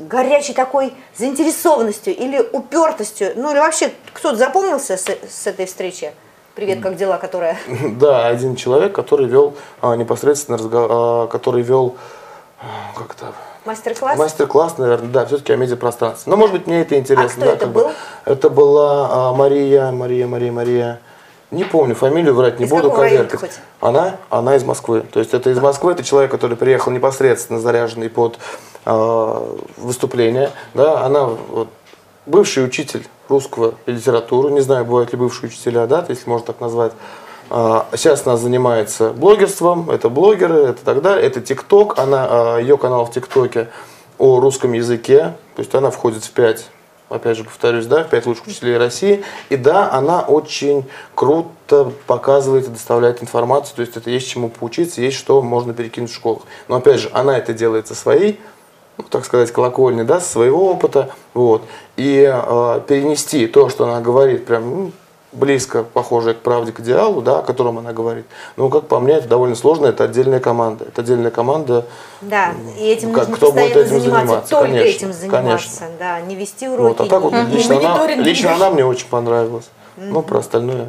горячей 0.00 0.54
такой 0.54 0.94
заинтересованностью 1.16 2.14
или 2.14 2.38
упертостью, 2.38 3.32
ну 3.36 3.50
или 3.50 3.58
вообще 3.58 3.92
кто-то 4.12 4.36
запомнился 4.36 4.96
с, 4.96 5.06
с 5.06 5.46
этой 5.46 5.66
встречи? 5.66 6.12
Привет, 6.54 6.80
как 6.80 6.96
дела, 6.96 7.18
которая? 7.18 7.56
Да, 7.98 8.26
один 8.26 8.56
человек, 8.56 8.92
который 8.92 9.26
вел 9.26 9.54
а, 9.80 9.96
непосредственно 9.96 10.58
разговор, 10.58 11.28
который 11.28 11.62
вел 11.62 11.96
а, 12.60 12.98
как 12.98 13.14
то 13.14 13.32
Мастер-класс? 13.68 14.18
Мастер-класс, 14.18 14.78
наверное, 14.78 15.10
да, 15.10 15.26
все-таки 15.26 15.52
о 15.52 15.56
медиапространстве. 15.56 16.30
Но, 16.30 16.38
может 16.38 16.56
быть, 16.56 16.66
мне 16.66 16.80
это 16.80 16.98
интересно. 16.98 17.28
кто 17.28 17.44
да, 17.44 17.52
это 17.52 17.64
как 17.66 17.68
бы. 17.74 17.82
был? 17.82 17.90
Это 18.24 18.48
была 18.48 19.08
а, 19.10 19.34
Мария, 19.34 19.90
Мария, 19.92 20.26
Мария, 20.26 20.50
Мария. 20.50 21.00
Не 21.50 21.64
помню, 21.64 21.94
фамилию 21.94 22.34
врать 22.34 22.58
не 22.58 22.64
Из 22.64 22.70
буду. 22.70 22.90
коверкать. 22.90 23.60
Она, 23.80 24.16
она 24.30 24.56
из 24.56 24.64
Москвы. 24.64 25.02
То 25.12 25.20
есть 25.20 25.34
это 25.34 25.50
из 25.50 25.58
Москвы, 25.58 25.92
это 25.92 26.02
человек, 26.02 26.30
который 26.30 26.56
приехал 26.56 26.90
непосредственно 26.92 27.60
заряженный 27.60 28.08
под 28.08 28.38
а, 28.86 29.54
выступление. 29.76 30.50
Да, 30.72 31.04
она 31.04 31.24
вот, 31.24 31.68
бывший 32.24 32.64
учитель 32.64 33.06
русского 33.28 33.74
литературы, 33.84 34.50
не 34.50 34.60
знаю, 34.60 34.86
бывают 34.86 35.12
ли 35.12 35.18
бывшие 35.18 35.50
учителя, 35.50 35.86
да, 35.86 36.06
если 36.08 36.26
можно 36.30 36.46
так 36.46 36.60
назвать. 36.62 36.92
А, 37.50 37.88
Сейчас 37.94 38.26
она 38.26 38.36
занимается 38.36 39.10
блогерством, 39.10 39.90
это 39.90 40.08
блогеры, 40.08 40.56
это 40.56 40.84
так 40.84 41.02
далее, 41.02 41.26
это 41.26 41.40
ТикТок, 41.40 41.98
она, 41.98 42.26
а, 42.28 42.58
ее 42.58 42.76
канал 42.76 43.06
в 43.06 43.12
ТикТоке 43.12 43.68
о 44.18 44.40
русском 44.40 44.72
языке, 44.72 45.34
то 45.56 45.60
есть 45.60 45.74
она 45.74 45.90
входит 45.90 46.24
в 46.24 46.30
пять, 46.32 46.68
опять 47.08 47.36
же 47.36 47.44
повторюсь, 47.44 47.86
да, 47.86 48.04
в 48.04 48.08
пять 48.08 48.26
лучших 48.26 48.48
учителей 48.48 48.76
России, 48.76 49.24
и 49.48 49.56
да, 49.56 49.90
она 49.90 50.20
очень 50.22 50.84
круто 51.14 51.92
показывает 52.06 52.66
и 52.66 52.70
доставляет 52.70 53.22
информацию, 53.22 53.76
то 53.76 53.82
есть 53.82 53.96
это 53.96 54.10
есть 54.10 54.28
чему 54.28 54.50
поучиться, 54.50 55.00
есть 55.00 55.16
что 55.16 55.40
можно 55.40 55.72
перекинуть 55.72 56.10
в 56.10 56.14
школах. 56.14 56.42
Но 56.66 56.76
опять 56.76 57.00
же, 57.00 57.10
она 57.12 57.38
это 57.38 57.54
делает 57.54 57.86
со 57.88 57.94
своей 57.94 58.40
ну, 58.98 59.04
так 59.08 59.24
сказать, 59.24 59.52
колокольни, 59.52 60.02
да, 60.02 60.20
со 60.20 60.28
своего 60.28 60.72
опыта, 60.72 61.10
вот, 61.32 61.62
и 61.96 62.28
э, 62.28 62.80
перенести 62.88 63.46
то, 63.46 63.68
что 63.68 63.84
она 63.84 64.00
говорит, 64.00 64.44
прям 64.44 64.70
ну, 64.70 64.92
близко 65.32 65.82
похожее 65.82 66.34
к 66.34 66.38
правде, 66.38 66.72
к 66.72 66.80
идеалу, 66.80 67.20
да, 67.20 67.40
о 67.40 67.42
котором 67.42 67.78
она 67.78 67.92
говорит. 67.92 68.24
Ну, 68.56 68.68
как 68.70 68.86
по 68.88 68.98
мне, 68.98 69.14
это 69.14 69.28
довольно 69.28 69.54
сложно, 69.56 69.86
это 69.86 70.04
отдельная 70.04 70.40
команда, 70.40 70.84
это 70.84 71.02
отдельная 71.02 71.30
команда. 71.30 71.84
Да, 72.20 72.52
и 72.78 72.84
этим 72.86 73.12
Как- 73.12 73.28
нужно 73.28 73.36
кто 73.36 73.52
будет 73.52 73.64
постоянно 73.74 73.86
этим 73.86 74.00
заниматься, 74.00 74.26
заниматься? 74.26 74.50
только 74.50 74.66
Конечно, 74.66 74.88
этим 74.88 75.12
заниматься, 75.12 75.78
конечно. 75.80 75.86
да, 75.98 76.20
не 76.20 76.34
вести 76.34 76.68
уроки, 76.68 76.82
Вот, 76.98 77.00
а 77.00 77.06
так 77.06 77.20
вот 77.22 77.32
лично 77.52 77.76
она, 77.76 78.06
лично 78.16 78.54
она 78.54 78.70
мне 78.70 78.84
очень 78.84 79.08
понравилась. 79.08 79.68
Ну, 79.96 80.22
про 80.22 80.38
остальное 80.38 80.86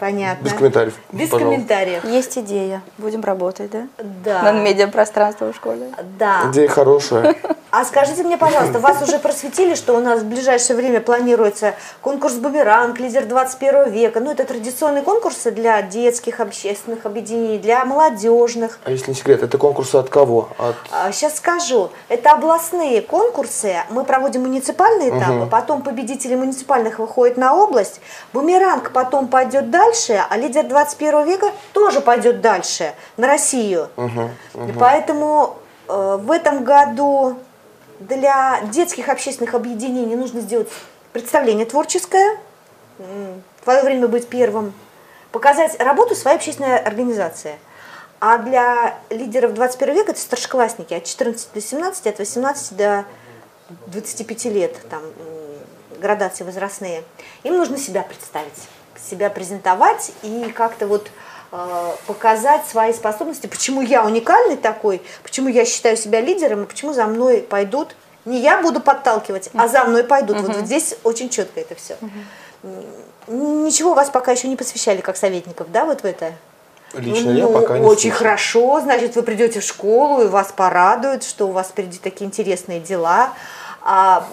Понятно. 0.00 0.44
без 0.44 0.54
комментариев. 0.54 0.94
Без 1.12 1.28
пожалуйста. 1.28 1.56
комментариев. 1.56 2.04
Есть 2.04 2.38
идея. 2.38 2.82
Будем 2.98 3.20
работать, 3.22 3.70
да? 3.70 3.86
Да. 4.24 4.42
Над 4.42 4.62
медиапространством 4.64 5.52
в 5.52 5.56
школе. 5.56 5.92
Да. 6.18 6.44
Идея 6.50 6.68
хорошая. 6.68 7.36
А 7.72 7.84
скажите 7.84 8.24
мне, 8.24 8.36
пожалуйста, 8.36 8.80
вас 8.80 9.00
уже 9.00 9.20
просветили, 9.20 9.76
что 9.76 9.94
у 9.94 10.00
нас 10.00 10.22
в 10.22 10.24
ближайшее 10.24 10.74
время 10.74 11.00
планируется 11.00 11.74
конкурс 12.00 12.34
«Бумеранг», 12.34 12.98
«Лидер 12.98 13.26
21 13.26 13.92
века». 13.92 14.18
Ну, 14.18 14.32
это 14.32 14.44
традиционные 14.44 15.04
конкурсы 15.04 15.52
для 15.52 15.80
детских 15.82 16.40
общественных 16.40 17.06
объединений, 17.06 17.58
для 17.58 17.84
молодежных. 17.84 18.80
А 18.84 18.90
если 18.90 19.10
не 19.10 19.16
секрет, 19.16 19.44
это 19.44 19.56
конкурсы 19.56 19.94
от 19.94 20.08
кого? 20.08 20.48
От 20.58 20.74
Сейчас 21.14 21.36
скажу. 21.36 21.90
Это 22.08 22.32
областные 22.32 23.02
конкурсы. 23.02 23.76
Мы 23.90 24.02
проводим 24.02 24.42
муниципальные 24.42 25.10
этапы, 25.10 25.46
потом 25.46 25.82
победители 25.82 26.34
муниципальных 26.34 26.98
выходят 26.98 27.36
на 27.36 27.54
область. 27.54 28.00
Бумеранг 28.32 28.90
потом 28.92 29.28
пойдет 29.28 29.70
дальше, 29.70 29.89
а 30.28 30.36
лидер 30.36 30.66
21 30.66 31.26
века 31.26 31.52
тоже 31.72 32.00
пойдет 32.00 32.40
дальше, 32.40 32.94
на 33.16 33.26
Россию. 33.26 33.88
И 34.54 34.72
поэтому 34.78 35.58
э, 35.88 36.18
в 36.20 36.30
этом 36.30 36.64
году 36.64 37.36
для 38.00 38.60
детских 38.64 39.08
общественных 39.08 39.54
объединений 39.54 40.16
нужно 40.16 40.40
сделать 40.40 40.68
представление 41.12 41.66
творческое, 41.66 42.38
свое 43.62 43.82
время 43.82 44.08
быть 44.08 44.28
первым, 44.28 44.72
показать 45.32 45.78
работу 45.80 46.14
своей 46.14 46.36
общественной 46.36 46.78
организации. 46.78 47.58
А 48.20 48.38
для 48.38 48.98
лидеров 49.08 49.54
21 49.54 49.94
века 49.94 50.12
это 50.12 50.20
старшеклассники 50.20 50.92
от 50.92 51.04
14 51.04 51.52
до 51.52 51.60
17, 51.60 52.06
от 52.06 52.18
18 52.18 52.76
до 52.76 53.04
25 53.86 54.44
лет, 54.46 54.76
там 54.90 55.02
градации 56.00 56.44
возрастные. 56.44 57.04
Им 57.44 57.56
нужно 57.56 57.78
себя 57.78 58.02
представить, 58.02 58.68
себя 59.08 59.30
презентовать 59.30 60.12
и 60.22 60.52
как-то 60.54 60.86
вот 60.86 61.10
э, 61.52 61.92
показать 62.06 62.66
свои 62.66 62.92
способности, 62.92 63.46
почему 63.46 63.82
я 63.82 64.04
уникальный 64.04 64.56
такой, 64.56 65.02
почему 65.22 65.48
я 65.48 65.64
считаю 65.64 65.96
себя 65.96 66.20
лидером 66.20 66.64
и 66.64 66.66
почему 66.66 66.92
за 66.92 67.06
мной 67.06 67.38
пойдут. 67.38 67.94
Не 68.24 68.38
я 68.40 68.60
буду 68.60 68.80
подталкивать, 68.80 69.50
а 69.54 69.66
за 69.66 69.84
мной 69.84 70.04
пойдут. 70.04 70.40
Вот 70.40 70.56
здесь 70.56 70.94
очень 71.04 71.30
четко 71.30 71.60
это 71.60 71.74
все. 71.74 71.96
Ничего 73.26 73.94
вас 73.94 74.10
пока 74.10 74.32
еще 74.32 74.48
не 74.48 74.56
посвящали 74.56 75.00
как 75.00 75.16
советников, 75.16 75.70
да, 75.72 75.84
вот 75.84 76.02
в 76.02 76.04
это? 76.04 76.32
лично 76.94 77.30
я 77.30 77.44
Ну, 77.44 77.52
пока 77.52 77.78
не 77.78 77.84
Очень 77.86 78.10
слышал. 78.10 78.18
хорошо, 78.18 78.80
значит, 78.80 79.16
вы 79.16 79.22
придете 79.22 79.60
в 79.60 79.64
школу, 79.64 80.22
и 80.22 80.26
вас 80.26 80.52
порадуют, 80.54 81.24
что 81.24 81.48
у 81.48 81.52
вас 81.52 81.68
впереди 81.68 81.98
такие 81.98 82.26
интересные 82.26 82.80
дела. 82.80 83.32
А 83.82 84.28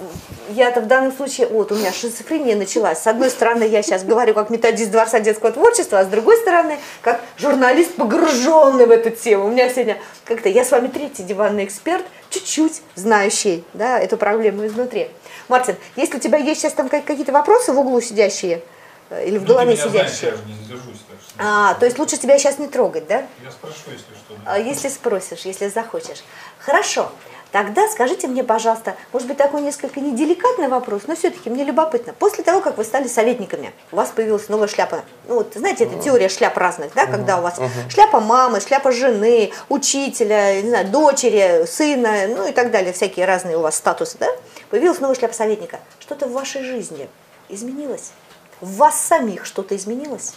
я-то 0.49 0.81
в 0.81 0.87
данном 0.87 1.11
случае, 1.15 1.47
вот 1.47 1.71
у 1.71 1.75
меня 1.75 1.93
шизофрения 1.93 2.55
началась. 2.55 2.99
С 2.99 3.07
одной 3.07 3.29
стороны, 3.29 3.63
я 3.63 3.81
сейчас 3.81 4.03
говорю 4.03 4.33
как 4.33 4.49
методист 4.49 4.91
Дворца 4.91 5.19
детского 5.21 5.51
творчества, 5.51 5.99
а 5.99 6.03
с 6.03 6.07
другой 6.07 6.37
стороны, 6.37 6.77
как 7.01 7.21
журналист, 7.37 7.95
погруженный 7.95 8.85
в 8.85 8.91
эту 8.91 9.09
тему. 9.11 9.45
У 9.45 9.51
меня 9.51 9.69
сегодня 9.69 9.97
как-то, 10.25 10.49
я 10.49 10.65
с 10.65 10.71
вами 10.71 10.87
третий 10.87 11.23
диванный 11.23 11.63
эксперт, 11.63 12.05
чуть-чуть 12.29 12.81
знающий 12.95 13.63
да, 13.73 13.99
эту 13.99 14.17
проблему 14.17 14.65
изнутри. 14.67 15.09
Мартин, 15.47 15.77
если 15.95 16.17
у 16.17 16.19
тебя 16.19 16.37
есть 16.39 16.61
сейчас 16.61 16.73
там 16.73 16.89
как- 16.89 17.05
какие-то 17.05 17.31
вопросы 17.31 17.71
в 17.71 17.79
углу 17.79 18.01
сидящие, 18.01 18.61
э, 19.09 19.27
или 19.27 19.37
в 19.37 19.43
Ну, 19.43 19.47
голове 19.47 19.73
меня 19.75 19.87
знаешь, 19.87 20.09
сидящие? 20.11 20.31
я 20.31 20.45
не 20.45 20.53
задержусь, 20.61 20.99
так 21.09 21.17
что 21.25 21.33
А, 21.39 21.73
то 21.75 21.85
есть 21.85 21.97
лучше 21.97 22.17
тебя 22.17 22.37
сейчас 22.37 22.59
не 22.59 22.67
трогать, 22.67 23.07
да? 23.07 23.25
я 23.43 23.49
спрошу, 23.51 23.75
если 23.85 24.03
что. 24.13 24.35
А, 24.45 24.59
Если 24.59 24.89
спросишь, 24.89 25.41
если 25.45 25.69
захочешь. 25.69 26.21
Хорошо. 26.59 27.09
Тогда 27.51 27.87
скажите 27.87 28.27
мне, 28.27 28.43
пожалуйста, 28.43 28.95
может 29.13 29.27
быть, 29.27 29.37
такой 29.37 29.61
несколько 29.61 29.99
неделикатный 29.99 30.67
вопрос, 30.67 31.03
но 31.07 31.15
все-таки 31.15 31.49
мне 31.49 31.63
любопытно. 31.63 32.13
После 32.13 32.43
того, 32.43 32.61
как 32.61 32.77
вы 32.77 32.83
стали 32.83 33.07
советниками, 33.07 33.73
у 33.91 33.95
вас 33.95 34.09
появилась 34.09 34.49
новая 34.49 34.67
шляпа. 34.67 35.03
Ну, 35.27 35.35
вот, 35.35 35.53
знаете, 35.55 35.85
это 35.85 35.97
теория 36.01 36.29
шляп 36.29 36.57
разных, 36.57 36.93
да, 36.93 37.05
когда 37.05 37.39
у 37.39 37.41
вас 37.41 37.59
шляпа 37.89 38.19
мамы, 38.19 38.59
шляпа 38.59 38.91
жены, 38.91 39.51
учителя, 39.69 40.61
не 40.61 40.69
знаю, 40.69 40.87
дочери, 40.89 41.65
сына, 41.65 42.27
ну 42.27 42.47
и 42.47 42.51
так 42.51 42.71
далее, 42.71 42.91
всякие 42.91 43.25
разные 43.25 43.57
у 43.57 43.61
вас 43.61 43.75
статусы, 43.75 44.17
да? 44.19 44.27
Появилась 44.69 44.99
новая 44.99 45.15
шляпа 45.15 45.33
советника. 45.33 45.79
Что-то 45.99 46.27
в 46.27 46.33
вашей 46.33 46.63
жизни 46.63 47.07
изменилось? 47.47 48.11
В 48.59 48.75
вас 48.75 48.99
самих 48.99 49.45
что-то 49.45 49.75
изменилось? 49.75 50.33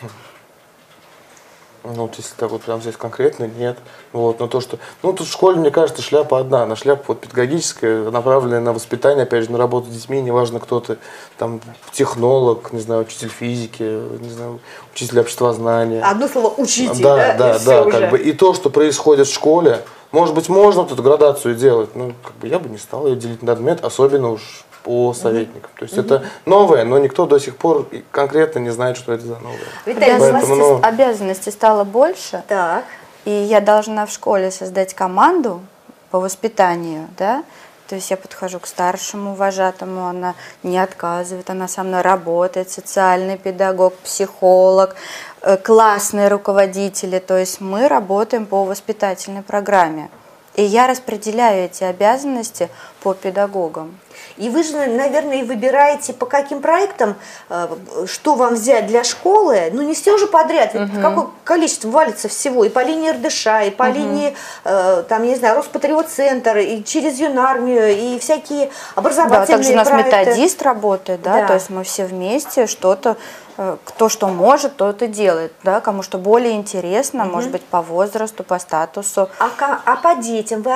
Ну, 1.82 2.02
вот 2.02 2.14
если 2.16 2.34
так 2.36 2.50
вот 2.50 2.62
прям 2.62 2.80
здесь 2.80 2.96
конкретно, 2.96 3.44
нет. 3.44 3.78
Вот, 4.12 4.38
но 4.38 4.48
то, 4.48 4.60
что... 4.60 4.78
Ну, 5.02 5.12
тут 5.12 5.26
в 5.26 5.32
школе, 5.32 5.58
мне 5.58 5.70
кажется, 5.70 6.02
шляпа 6.02 6.38
одна. 6.38 6.64
Она 6.64 6.76
шляпа 6.76 7.04
вот 7.08 7.20
педагогическая, 7.20 8.10
направленная 8.10 8.60
на 8.60 8.72
воспитание, 8.72 9.22
опять 9.22 9.44
же, 9.44 9.52
на 9.52 9.58
работу 9.58 9.88
с 9.88 9.90
детьми. 9.90 10.20
Неважно, 10.20 10.60
кто 10.60 10.80
ты, 10.80 10.98
там, 11.38 11.60
технолог, 11.92 12.72
не 12.72 12.80
знаю, 12.80 13.02
учитель 13.02 13.28
физики, 13.28 13.82
не 13.82 14.30
знаю, 14.30 14.60
учитель 14.92 15.20
обществознания. 15.20 16.02
Одно 16.02 16.28
слово 16.28 16.52
«учитель», 16.56 17.02
да? 17.02 17.34
да? 17.34 17.58
Да, 17.58 17.58
да, 17.58 17.84
как 17.84 17.94
уже. 17.94 18.06
бы. 18.08 18.18
И 18.18 18.32
то, 18.32 18.52
что 18.52 18.68
происходит 18.68 19.26
в 19.26 19.32
школе, 19.32 19.82
может 20.12 20.34
быть, 20.34 20.48
можно 20.48 20.82
вот 20.82 20.92
эту 20.92 21.02
градацию 21.02 21.54
делать, 21.54 21.94
но 21.94 22.12
как 22.22 22.34
бы 22.36 22.48
я 22.48 22.58
бы 22.58 22.68
не 22.68 22.78
стал 22.78 23.06
ее 23.06 23.16
делить 23.16 23.42
на 23.42 23.54
предмет, 23.54 23.84
особенно 23.84 24.30
уж 24.30 24.64
по 24.82 25.12
советникам. 25.14 25.70
То 25.78 25.84
есть 25.84 25.96
это 25.96 26.24
новое, 26.46 26.84
но 26.84 26.98
никто 26.98 27.26
до 27.26 27.38
сих 27.38 27.56
пор 27.56 27.88
конкретно 28.10 28.60
не 28.60 28.70
знает, 28.70 28.96
что 28.96 29.12
это 29.12 29.26
за 29.26 29.36
новое. 29.36 29.58
Виталий, 29.86 30.14
Обязанностей, 30.14 30.48
Поэтому, 30.48 30.78
ну- 30.78 30.80
обязанностей 30.82 31.50
стало 31.50 31.84
больше, 31.84 32.42
Так. 32.48 32.84
и 33.24 33.30
я 33.30 33.60
должна 33.60 34.06
в 34.06 34.10
школе 34.10 34.50
создать 34.50 34.94
команду 34.94 35.60
по 36.10 36.18
воспитанию, 36.20 37.08
да, 37.18 37.44
то 37.88 37.96
есть 37.96 38.08
я 38.10 38.16
подхожу 38.16 38.60
к 38.60 38.66
старшему 38.68 39.34
вожатому, 39.34 40.06
она 40.06 40.34
не 40.62 40.78
отказывает, 40.78 41.50
она 41.50 41.66
со 41.66 41.82
мной 41.82 42.02
работает, 42.02 42.70
социальный 42.70 43.36
педагог, 43.36 43.94
психолог, 43.94 44.94
э, 45.42 45.56
классные 45.56 46.28
руководители, 46.28 47.18
то 47.18 47.36
есть 47.36 47.60
мы 47.60 47.88
работаем 47.88 48.46
по 48.46 48.64
воспитательной 48.64 49.42
программе. 49.42 50.08
И 50.54 50.62
я 50.62 50.86
распределяю 50.86 51.64
эти 51.64 51.82
обязанности 51.84 52.68
по 53.02 53.12
педагогам. 53.14 53.98
И 54.36 54.48
вы 54.48 54.62
же, 54.62 54.74
наверное, 54.86 55.38
и 55.38 55.42
выбираете, 55.42 56.12
по 56.12 56.26
каким 56.26 56.60
проектам, 56.60 57.16
э, 57.48 57.68
что 58.06 58.34
вам 58.34 58.54
взять 58.54 58.86
для 58.86 59.04
школы. 59.04 59.70
Ну, 59.72 59.82
не 59.82 59.94
все 59.94 60.16
же 60.18 60.26
подряд. 60.26 60.74
Ведь 60.74 61.00
Какое 61.00 61.26
количество 61.44 61.88
валится 61.90 62.28
всего. 62.28 62.64
И 62.64 62.68
по 62.68 62.82
линии 62.82 63.10
РДШ, 63.10 63.68
и 63.68 63.70
по 63.70 63.88
линии, 63.88 64.34
э, 64.64 65.02
там, 65.08 65.24
не 65.24 65.34
знаю, 65.36 65.56
Роспатриот-центр, 65.56 66.58
и 66.58 66.82
через 66.84 67.18
юнармию, 67.18 67.96
и 67.96 68.18
всякие 68.18 68.66
Да, 68.66 68.72
образовательные 68.96 69.46
также 69.46 69.72
у 69.72 69.76
нас 69.76 69.88
проекты. 69.88 70.16
методист 70.16 70.62
работает, 70.62 71.22
да, 71.22 71.40
Да. 71.40 71.46
то 71.48 71.54
есть 71.54 71.70
мы 71.70 71.84
все 71.84 72.04
вместе 72.04 72.66
что-то, 72.66 73.16
э, 73.58 73.76
кто 73.84 74.08
что 74.08 74.28
может, 74.28 74.76
то 74.76 74.90
это 74.90 75.06
делает, 75.06 75.52
да, 75.62 75.80
кому 75.80 76.02
что 76.02 76.18
более 76.18 76.54
интересно, 76.54 77.24
может 77.24 77.50
быть, 77.50 77.64
по 77.64 77.82
возрасту, 77.82 78.44
по 78.44 78.58
статусу. 78.58 79.28
А, 79.38 79.50
а 79.84 79.96
по 79.96 80.14
детям 80.14 80.62
вы 80.62 80.72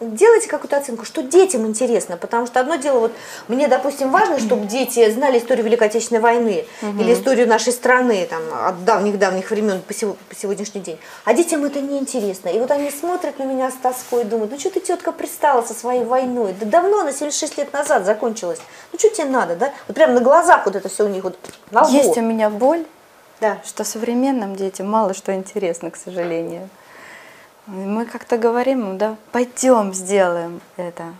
делаете 0.00 0.48
какую-то 0.48 0.76
оценку, 0.76 1.04
что 1.04 1.22
детям 1.22 1.66
интересно? 1.66 2.16
Потому 2.16 2.46
что 2.46 2.60
одно 2.60 2.76
дело, 2.76 2.98
вот 3.00 3.12
мне, 3.48 3.68
допустим, 3.68 4.10
важно, 4.10 4.38
чтобы 4.38 4.66
дети 4.66 5.08
знали 5.10 5.38
историю 5.38 5.64
Великой 5.64 5.88
Отечественной 5.88 6.20
войны 6.20 6.64
или 6.82 7.14
историю 7.14 7.48
нашей 7.48 7.72
страны 7.72 8.26
там, 8.28 8.42
от 8.66 8.84
давних-давних 8.84 9.50
времен 9.50 9.80
по, 9.82 9.92
сего- 9.94 10.16
по 10.28 10.34
сегодняшний 10.34 10.80
день. 10.80 10.98
А 11.24 11.32
детям 11.34 11.64
это 11.64 11.80
не 11.80 11.98
интересно. 11.98 12.48
И 12.48 12.58
вот 12.58 12.70
они 12.70 12.90
смотрят 12.90 13.38
на 13.38 13.44
меня 13.44 13.70
с 13.70 13.74
тоской 13.74 14.22
и 14.22 14.24
думают, 14.24 14.52
ну 14.52 14.58
что 14.58 14.70
ты, 14.70 14.80
тетка, 14.80 15.12
пристала 15.12 15.62
со 15.62 15.74
своей 15.74 16.04
войной? 16.04 16.54
Да 16.60 16.66
давно, 16.66 17.00
она 17.00 17.12
76 17.12 17.58
лет 17.58 17.72
назад 17.72 18.04
закончилась. 18.04 18.60
Ну 18.92 18.98
что 18.98 19.08
тебе 19.10 19.26
надо, 19.26 19.56
да? 19.56 19.72
Вот 19.88 19.94
прямо 19.96 20.14
на 20.14 20.20
глазах 20.20 20.66
вот 20.66 20.76
это 20.76 20.88
все 20.88 21.04
у 21.04 21.08
них 21.08 21.24
вот 21.24 21.38
на 21.70 21.82
лбу. 21.82 21.92
Есть 21.92 22.16
у 22.16 22.20
меня 22.20 22.50
боль, 22.50 22.84
Да. 23.40 23.58
что 23.64 23.84
современным 23.84 24.56
детям 24.56 24.90
мало 24.90 25.14
что 25.14 25.32
интересно, 25.34 25.90
к 25.90 25.96
сожалению. 25.96 26.68
Мы 27.66 28.04
как-то 28.04 28.36
говорим, 28.36 28.98
да, 28.98 29.16
пойдем 29.32 29.94
сделаем 29.94 30.60
это. 30.76 31.14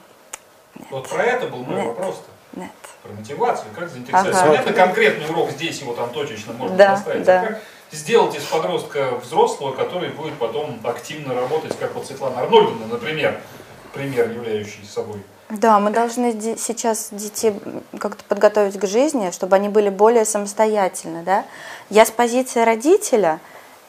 Вот 0.90 1.08
про 1.08 1.22
это 1.22 1.46
был 1.48 1.58
мой 1.64 1.76
Нет. 1.76 1.86
вопрос-то. 1.86 2.60
Нет. 2.60 2.70
Про 3.02 3.12
мотивацию, 3.12 3.66
как 3.74 3.88
заинтересовать. 3.88 4.34
Ага. 4.34 4.46
Понятно, 4.46 4.72
конкретный 4.72 5.28
урок 5.30 5.50
здесь 5.52 5.80
его 5.80 5.94
там 5.94 6.10
точечно 6.10 6.52
можно 6.52 6.76
Да, 6.76 6.90
поставить. 6.90 7.24
да. 7.24 7.40
А 7.40 7.46
как 7.46 7.60
сделать 7.92 8.36
из 8.36 8.42
подростка 8.44 9.18
взрослого, 9.22 9.72
который 9.72 10.10
будет 10.10 10.34
потом 10.38 10.78
активно 10.84 11.34
работать, 11.34 11.78
как 11.78 11.94
вот 11.94 12.06
Светлана 12.06 12.40
Арнольдовна, 12.42 12.86
например, 12.86 13.40
пример, 13.94 14.30
являющий 14.30 14.84
собой. 14.84 15.22
Да, 15.50 15.78
мы 15.78 15.90
должны 15.90 16.32
сейчас 16.56 17.08
детей 17.12 17.54
как-то 17.98 18.24
подготовить 18.24 18.78
к 18.78 18.86
жизни, 18.86 19.30
чтобы 19.30 19.56
они 19.56 19.68
были 19.68 19.88
более 19.90 20.24
самостоятельны, 20.24 21.22
да. 21.22 21.44
Я 21.90 22.04
с 22.04 22.10
позиции 22.10 22.60
родителя, 22.60 23.38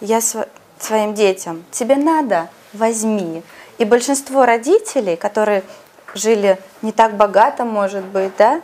я 0.02 0.22
св- 0.22 0.48
своим 0.80 1.14
детям, 1.14 1.64
тебе 1.72 1.96
надо, 1.96 2.50
возьми. 2.74 3.44
И 3.78 3.86
большинство 3.86 4.46
родителей, 4.46 5.16
которые 5.16 5.64
жили 6.14 6.60
не 6.82 6.92
так 6.92 7.16
богато, 7.16 7.66
может 7.66 8.04
быть, 8.06 8.32
да, 8.38 8.62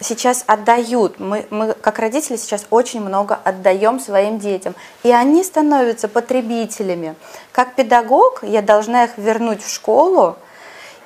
сейчас 0.00 0.44
отдают. 0.46 1.20
Мы, 1.20 1.46
мы, 1.50 1.74
как 1.74 1.98
родители, 1.98 2.36
сейчас 2.36 2.66
очень 2.70 3.00
много 3.00 3.38
отдаем 3.44 4.00
своим 4.00 4.38
детям. 4.38 4.74
И 5.02 5.12
они 5.12 5.44
становятся 5.44 6.08
потребителями. 6.08 7.14
Как 7.52 7.74
педагог 7.74 8.42
я 8.42 8.62
должна 8.62 9.04
их 9.04 9.18
вернуть 9.18 9.62
в 9.62 9.72
школу, 9.72 10.36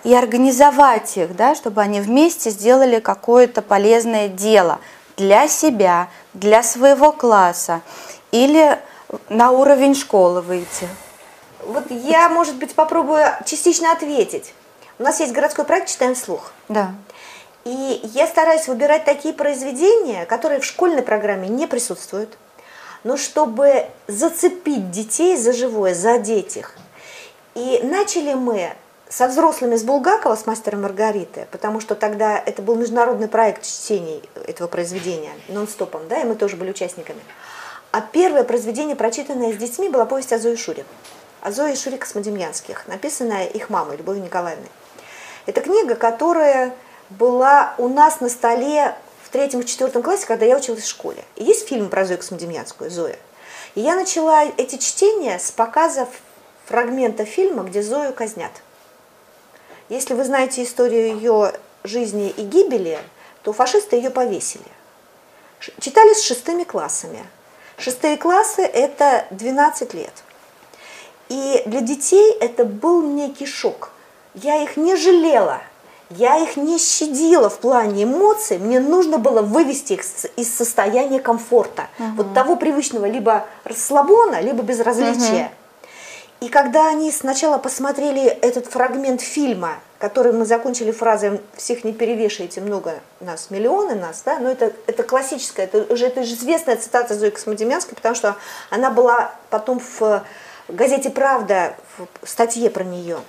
и 0.05 0.15
организовать 0.15 1.17
их, 1.17 1.35
да, 1.35 1.55
чтобы 1.55 1.81
они 1.81 2.01
вместе 2.01 2.51
сделали 2.51 3.01
какое-то 3.01 3.63
полезное 3.63 4.29
дело 4.29 4.79
для 5.17 5.49
себя, 5.49 6.09
для 6.35 6.63
своего 6.63 7.11
класса 7.11 7.81
или 8.31 8.79
на 9.29 9.51
уровень 9.51 9.95
школы 9.95 10.41
выйти. 10.41 10.89
Вот 11.61 11.91
я, 11.91 12.29
может 12.29 12.57
быть, 12.57 12.75
попробую 12.75 13.25
частично 13.45 13.93
ответить. 13.93 14.55
У 14.99 15.03
нас 15.03 15.21
есть 15.21 15.33
городской 15.33 15.65
проект 15.65 15.89
«Читаем 15.89 16.15
вслух». 16.15 16.53
Да. 16.69 16.95
И 17.65 18.01
я 18.15 18.27
стараюсь 18.27 18.69
выбирать 18.69 19.05
такие 19.05 19.33
произведения, 19.33 20.27
которые 20.27 20.61
в 20.61 20.65
школьной 20.65 21.03
программе 21.03 21.49
не 21.49 21.67
присутствуют, 21.67 22.37
но 23.03 23.17
чтобы 23.17 23.87
зацепить 24.07 24.91
детей 24.91 25.37
за 25.37 25.53
живое, 25.53 25.95
задеть 25.95 26.57
их. 26.57 26.77
И 27.55 27.81
начали 27.83 28.35
мы 28.35 28.75
со 29.09 29.29
взрослыми 29.29 29.77
с 29.77 29.83
Булгакова, 29.83 30.37
с 30.37 30.47
«Мастером 30.47 30.83
Маргариты», 30.83 31.47
потому 31.51 31.81
что 31.81 31.95
тогда 31.95 32.37
это 32.37 32.63
был 32.63 32.75
международный 32.75 33.29
проект 33.29 33.63
чтений 33.63 34.23
этого 34.47 34.67
произведения, 34.67 35.33
нон-стопом, 35.49 36.09
да, 36.09 36.21
и 36.21 36.25
мы 36.25 36.35
тоже 36.35 36.57
были 36.57 36.71
участниками. 36.71 37.21
А 37.95 38.01
первое 38.01 38.43
произведение, 38.43 38.97
прочитанное 38.97 39.53
с 39.53 39.57
детьми, 39.57 39.89
была 39.89 40.05
повесть 40.05 40.33
о 40.33 40.41
Зое 40.41 40.57
Шуре. 40.57 40.85
О 41.43 41.53
Зое 41.53 41.77
Шуре 41.77 41.97
Космодемьянских, 41.97 42.89
написанная 42.89 43.47
их 43.47 43.71
мамой, 43.71 43.97
Любовью 43.97 44.25
Николаевной. 44.25 44.69
Это 45.47 45.61
книга, 45.61 45.95
которая 45.95 46.75
была 47.09 47.77
у 47.79 47.87
нас 47.87 48.21
на 48.21 48.29
столе 48.29 48.97
в 49.23 49.29
третьем 49.31 49.61
и 49.61 49.65
четвертом 49.65 50.03
классе, 50.03 50.27
когда 50.27 50.45
я 50.45 50.57
училась 50.57 50.83
в 50.83 50.89
школе. 50.89 51.25
И 51.37 51.45
есть 51.45 51.69
фильм 51.69 51.89
про 51.89 52.05
Зою 52.05 52.19
Космодемьянскую, 52.19 52.91
Зоя. 52.91 53.17
И 53.77 53.81
я 53.81 53.95
начала 53.95 54.43
эти 54.43 54.75
чтения 54.75 55.39
с 55.39 55.53
показов 55.53 56.09
фрагмента 56.67 57.25
фильма, 57.25 57.63
где 57.63 57.81
Зою 57.81 58.13
казнят. 58.13 58.51
Если 59.89 60.15
вы 60.15 60.25
знаете 60.25 60.65
историю 60.65 61.15
ее 61.15 61.53
жизни 61.85 62.31
и 62.31 62.43
гибели, 62.43 62.99
то 63.45 63.53
фашисты 63.53 63.95
ее 63.95 64.11
повесили. 64.11 64.65
Читали 65.79 66.13
с 66.15 66.25
шестыми 66.25 66.65
классами. 66.65 67.25
Шестые 67.79 68.17
классы– 68.17 68.63
это 68.63 69.27
12 69.31 69.95
лет. 69.95 70.13
И 71.29 71.63
для 71.67 71.81
детей 71.81 72.37
это 72.41 72.65
был 72.65 73.03
некий 73.03 73.47
шок. 73.47 73.91
Я 74.35 74.63
их 74.63 74.77
не 74.77 74.97
жалела, 74.97 75.61
я 76.11 76.37
их 76.39 76.57
не 76.57 76.79
щадила 76.79 77.49
в 77.49 77.59
плане 77.59 78.05
эмоций, 78.05 78.59
мне 78.59 78.81
нужно 78.81 79.19
было 79.19 79.43
вывести 79.43 79.95
их 79.95 80.03
из 80.37 80.55
состояния 80.55 81.21
комфорта, 81.21 81.89
вот 82.17 82.35
того 82.35 82.57
привычного 82.57 83.07
либо 83.07 83.47
расслабона, 83.65 84.41
либо 84.41 84.63
безразличия. 84.63 85.51
И 86.45 86.51
когда 86.51 86.91
они 86.91 87.11
сначала 87.11 87.57
посмотрели 87.57 88.23
этот 88.23 88.67
фрагмент 88.67 89.23
фильма, 89.23 89.79
который 89.99 90.35
мы 90.35 90.45
закончили 90.45 90.91
фразой 90.91 91.41
«всех 91.57 91.85
не 91.85 91.95
перевешивайте, 91.95 92.61
много 92.61 93.01
нас, 93.21 93.49
миллионы 93.49 93.95
нас», 93.95 94.21
да, 94.27 94.39
но 94.39 94.51
это, 94.51 94.75
это 94.87 95.05
классическая, 95.05 95.65
это 95.65 95.91
уже, 95.91 96.05
это 96.05 96.23
же 96.23 96.35
известная 96.35 96.77
цитата 96.77 97.15
Зои 97.15 97.31
Космодемьянской, 97.31 97.97
потому 97.97 98.15
что 98.15 98.37
она 98.69 98.91
была 98.91 99.33
потом 99.49 99.81
в 99.81 100.23
газете 100.69 101.09
«Правда» 101.09 101.77
в 101.97 102.29
статье 102.29 102.69
про 102.69 102.85
нее. 102.85 103.21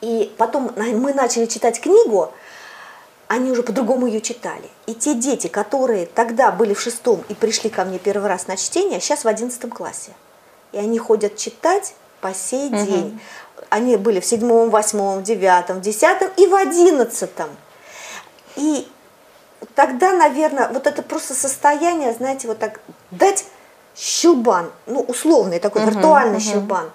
И 0.00 0.34
потом 0.38 0.72
мы 0.76 1.12
начали 1.12 1.44
читать 1.44 1.78
книгу, 1.78 2.32
они 3.28 3.50
уже 3.50 3.62
по-другому 3.62 4.06
ее 4.06 4.22
читали. 4.22 4.70
И 4.86 4.94
те 4.94 5.12
дети, 5.12 5.48
которые 5.48 6.06
тогда 6.06 6.52
были 6.52 6.72
в 6.72 6.80
шестом 6.80 7.22
и 7.28 7.34
пришли 7.34 7.68
ко 7.68 7.84
мне 7.84 7.98
первый 7.98 8.30
раз 8.30 8.46
на 8.46 8.56
чтение, 8.56 8.98
сейчас 9.00 9.24
в 9.24 9.28
одиннадцатом 9.28 9.68
классе. 9.68 10.12
И 10.72 10.78
они 10.78 10.98
ходят 10.98 11.36
читать 11.36 11.94
по 12.24 12.32
сей 12.32 12.70
день. 12.70 13.20
Они 13.68 13.98
были 13.98 14.18
в 14.18 14.24
седьмом, 14.24 14.70
восьмом, 14.70 15.22
девятом, 15.22 15.82
десятом 15.82 16.30
и 16.38 16.46
в 16.46 16.54
одиннадцатом. 16.54 17.50
И 18.56 18.88
тогда, 19.74 20.14
наверное, 20.14 20.68
вот 20.68 20.86
это 20.86 21.02
просто 21.02 21.34
состояние, 21.34 22.14
знаете, 22.14 22.48
вот 22.48 22.58
так 22.58 22.80
дать 23.10 23.44
щелбан, 23.94 24.70
ну, 24.86 25.00
условный 25.00 25.60
такой 25.60 25.84
виртуальный 25.84 26.40
щелбан, 26.40 26.90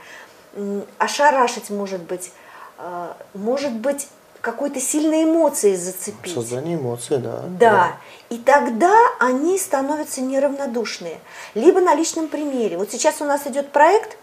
м, 0.55 0.83
ошарашить, 0.97 1.69
может 1.69 2.01
быть, 2.01 2.31
э, 2.79 3.13
может 3.35 3.73
быть, 3.73 4.07
какой-то 4.41 4.81
сильной 4.81 5.25
эмоцией 5.25 5.75
зацепить. 5.75 6.33
Создание 6.33 6.75
эмоций, 6.75 7.19
да. 7.19 7.43
Да. 7.59 7.97
И 8.29 8.37
тогда 8.37 8.95
они 9.19 9.59
становятся 9.59 10.21
неравнодушные. 10.21 11.19
Либо 11.53 11.81
на 11.81 11.93
личном 11.93 12.29
примере. 12.29 12.77
Вот 12.77 12.89
сейчас 12.91 13.21
у 13.21 13.25
нас 13.25 13.45
идет 13.45 13.71
проект 13.71 14.17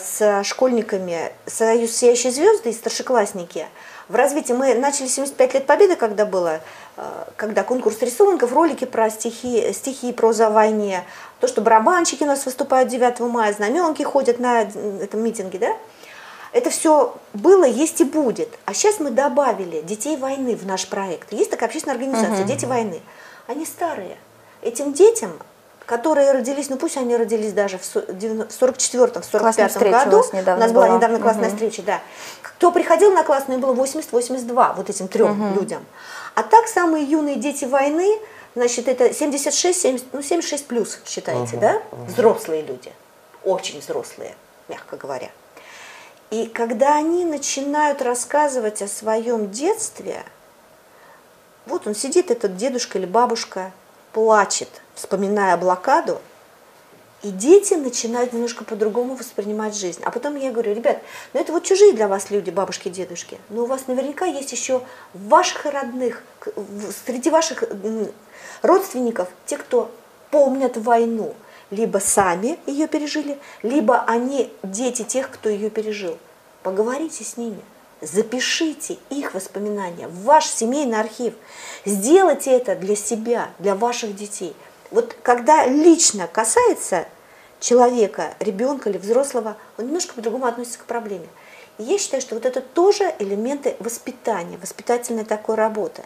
с 0.00 0.44
школьниками 0.44 1.32
«Союз 1.46 1.92
сияющей 1.92 2.30
звезды» 2.30 2.70
и 2.70 2.72
старшеклассники. 2.72 3.66
В 4.08 4.14
развитии 4.14 4.52
мы 4.52 4.74
начали 4.74 5.06
75 5.06 5.54
лет 5.54 5.66
Победы, 5.66 5.96
когда 5.96 6.26
было, 6.26 6.60
э, 6.96 7.02
когда 7.36 7.62
конкурс 7.62 8.00
рисунков, 8.00 8.52
ролики 8.52 8.84
про 8.84 9.10
стихи, 9.10 9.72
стихи 9.72 10.10
и 10.10 10.12
проза 10.12 10.48
о 10.48 10.50
войне, 10.50 11.04
то, 11.40 11.48
что 11.48 11.60
барабанщики 11.60 12.22
у 12.22 12.26
нас 12.26 12.44
выступают 12.44 12.88
9 12.88 13.20
мая, 13.20 13.52
знаменки 13.52 14.02
ходят 14.02 14.38
на 14.38 14.62
этом 14.62 15.22
митинге, 15.22 15.58
да? 15.58 15.76
Это 16.52 16.70
все 16.70 17.16
было, 17.32 17.64
есть 17.64 18.00
и 18.00 18.04
будет. 18.04 18.48
А 18.64 18.74
сейчас 18.74 19.00
мы 19.00 19.10
добавили 19.10 19.80
детей 19.80 20.16
войны 20.16 20.54
в 20.54 20.64
наш 20.64 20.86
проект. 20.86 21.32
Есть 21.32 21.50
такая 21.50 21.68
общественная 21.68 21.96
организация 21.96 22.40
угу. 22.40 22.48
«Дети 22.48 22.64
войны». 22.64 23.00
Они 23.46 23.66
старые. 23.66 24.16
Этим 24.62 24.92
детям, 24.92 25.32
которые 25.86 26.32
родились, 26.32 26.68
ну 26.70 26.76
пусть 26.76 26.96
они 26.96 27.16
родились 27.16 27.52
даже 27.52 27.78
в 27.78 27.82
44-м, 27.82 29.22
45-м 29.22 29.90
году, 29.90 30.18
у, 30.18 30.36
у 30.36 30.56
нас 30.56 30.72
была, 30.72 30.86
была 30.86 30.96
недавно 30.96 31.18
классная 31.18 31.48
угу. 31.48 31.56
встреча, 31.56 31.82
да, 31.82 32.00
кто 32.42 32.72
приходил 32.72 33.12
на 33.12 33.22
классную, 33.22 33.60
было 33.60 33.74
80-82, 33.74 34.76
вот 34.76 34.90
этим 34.90 35.08
трем 35.08 35.48
угу. 35.48 35.60
людям. 35.60 35.84
А 36.34 36.42
так 36.42 36.66
самые 36.68 37.04
юные 37.04 37.36
дети 37.36 37.64
войны, 37.64 38.18
значит, 38.54 38.88
это 38.88 39.12
76, 39.12 39.80
70, 39.80 40.06
ну 40.12 40.22
76 40.22 40.66
плюс, 40.66 41.00
считаете, 41.04 41.56
угу. 41.56 41.60
да? 41.60 41.82
Взрослые 42.08 42.62
люди, 42.62 42.92
очень 43.44 43.80
взрослые, 43.80 44.34
мягко 44.68 44.96
говоря. 44.96 45.30
И 46.30 46.46
когда 46.46 46.96
они 46.96 47.24
начинают 47.24 48.02
рассказывать 48.02 48.82
о 48.82 48.88
своем 48.88 49.50
детстве, 49.50 50.24
вот 51.66 51.86
он 51.86 51.94
сидит, 51.94 52.30
этот 52.30 52.56
дедушка 52.56 52.98
или 52.98 53.06
бабушка, 53.06 53.70
плачет, 54.12 54.68
вспоминая 54.94 55.56
блокаду, 55.56 56.20
и 57.22 57.30
дети 57.30 57.72
начинают 57.74 58.34
немножко 58.34 58.64
по-другому 58.64 59.14
воспринимать 59.14 59.74
жизнь. 59.74 60.02
А 60.04 60.10
потом 60.10 60.36
я 60.36 60.52
говорю, 60.52 60.74
ребят, 60.74 61.00
ну 61.32 61.40
это 61.40 61.52
вот 61.52 61.64
чужие 61.64 61.94
для 61.94 62.06
вас 62.06 62.30
люди, 62.30 62.50
бабушки, 62.50 62.90
дедушки, 62.90 63.38
но 63.48 63.62
у 63.62 63.66
вас 63.66 63.86
наверняка 63.86 64.26
есть 64.26 64.52
еще 64.52 64.82
ваших 65.14 65.64
родных, 65.64 66.22
среди 67.06 67.30
ваших 67.30 67.64
родственников, 68.60 69.28
те, 69.46 69.56
кто 69.56 69.90
помнят 70.30 70.76
войну, 70.76 71.34
либо 71.70 71.98
сами 71.98 72.58
ее 72.66 72.88
пережили, 72.88 73.38
либо 73.62 74.02
они 74.02 74.52
дети 74.62 75.02
тех, 75.02 75.30
кто 75.30 75.48
ее 75.48 75.70
пережил. 75.70 76.18
Поговорите 76.62 77.24
с 77.24 77.38
ними, 77.38 77.60
запишите 78.02 78.98
их 79.08 79.32
воспоминания 79.32 80.08
в 80.08 80.24
ваш 80.24 80.46
семейный 80.46 81.00
архив. 81.00 81.32
Сделайте 81.86 82.50
это 82.50 82.76
для 82.76 82.96
себя, 82.96 83.50
для 83.58 83.74
ваших 83.74 84.14
детей. 84.14 84.54
Вот 84.94 85.16
когда 85.24 85.66
лично 85.66 86.28
касается 86.28 87.06
человека, 87.58 88.34
ребенка 88.38 88.90
или 88.90 88.96
взрослого, 88.96 89.56
он 89.76 89.86
немножко 89.86 90.14
по-другому 90.14 90.46
относится 90.46 90.78
к 90.78 90.84
проблеме. 90.84 91.26
И 91.78 91.82
я 91.82 91.98
считаю, 91.98 92.22
что 92.22 92.36
вот 92.36 92.46
это 92.46 92.60
тоже 92.60 93.12
элементы 93.18 93.74
воспитания, 93.80 94.56
воспитательной 94.56 95.24
такой 95.24 95.56
работы. 95.56 96.04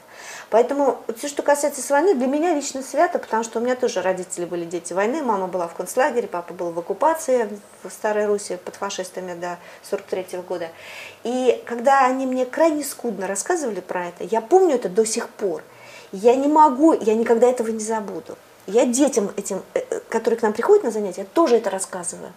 Поэтому 0.49 1.03
все, 1.19 1.29
что 1.29 1.43
касается 1.43 1.83
с 1.83 1.91
войны, 1.91 2.15
для 2.15 2.27
меня 2.27 2.55
лично 2.55 2.81
свято, 2.81 3.19
потому 3.19 3.45
что 3.45 3.59
у 3.59 3.63
меня 3.63 3.77
тоже 3.77 4.01
родители 4.01 4.47
были 4.47 4.65
дети 4.65 4.95
войны, 4.95 5.23
мама 5.23 5.49
была 5.49 5.69
в 5.69 5.75
концлагере, 5.75 6.27
папа 6.27 6.55
был 6.55 6.71
в 6.71 6.79
оккупации 6.79 7.61
в 7.83 7.91
Старой 7.91 8.25
Руси 8.25 8.57
под 8.57 8.77
фашистами 8.77 9.39
до 9.39 9.59
43 9.83 10.39
-го 10.39 10.43
года. 10.43 10.71
И 11.25 11.63
когда 11.67 12.07
они 12.07 12.25
мне 12.25 12.47
крайне 12.47 12.83
скудно 12.83 13.27
рассказывали 13.27 13.81
про 13.81 14.07
это, 14.07 14.25
я 14.25 14.41
помню 14.41 14.77
это 14.77 14.89
до 14.89 15.05
сих 15.05 15.29
пор. 15.29 15.63
Я 16.11 16.35
не 16.37 16.49
могу, 16.49 16.95
я 16.95 17.15
никогда 17.15 17.47
этого 17.51 17.69
не 17.69 17.85
забуду. 17.85 18.39
Я 18.69 18.85
детям 18.85 19.31
этим, 19.37 19.63
э, 19.73 19.81
э, 19.91 20.01
которые 20.11 20.39
к 20.39 20.43
нам 20.43 20.53
приходят 20.53 20.85
на 20.85 20.91
занятия, 20.91 21.25
тоже 21.25 21.57
это 21.57 21.71
рассказываю. 21.71 22.33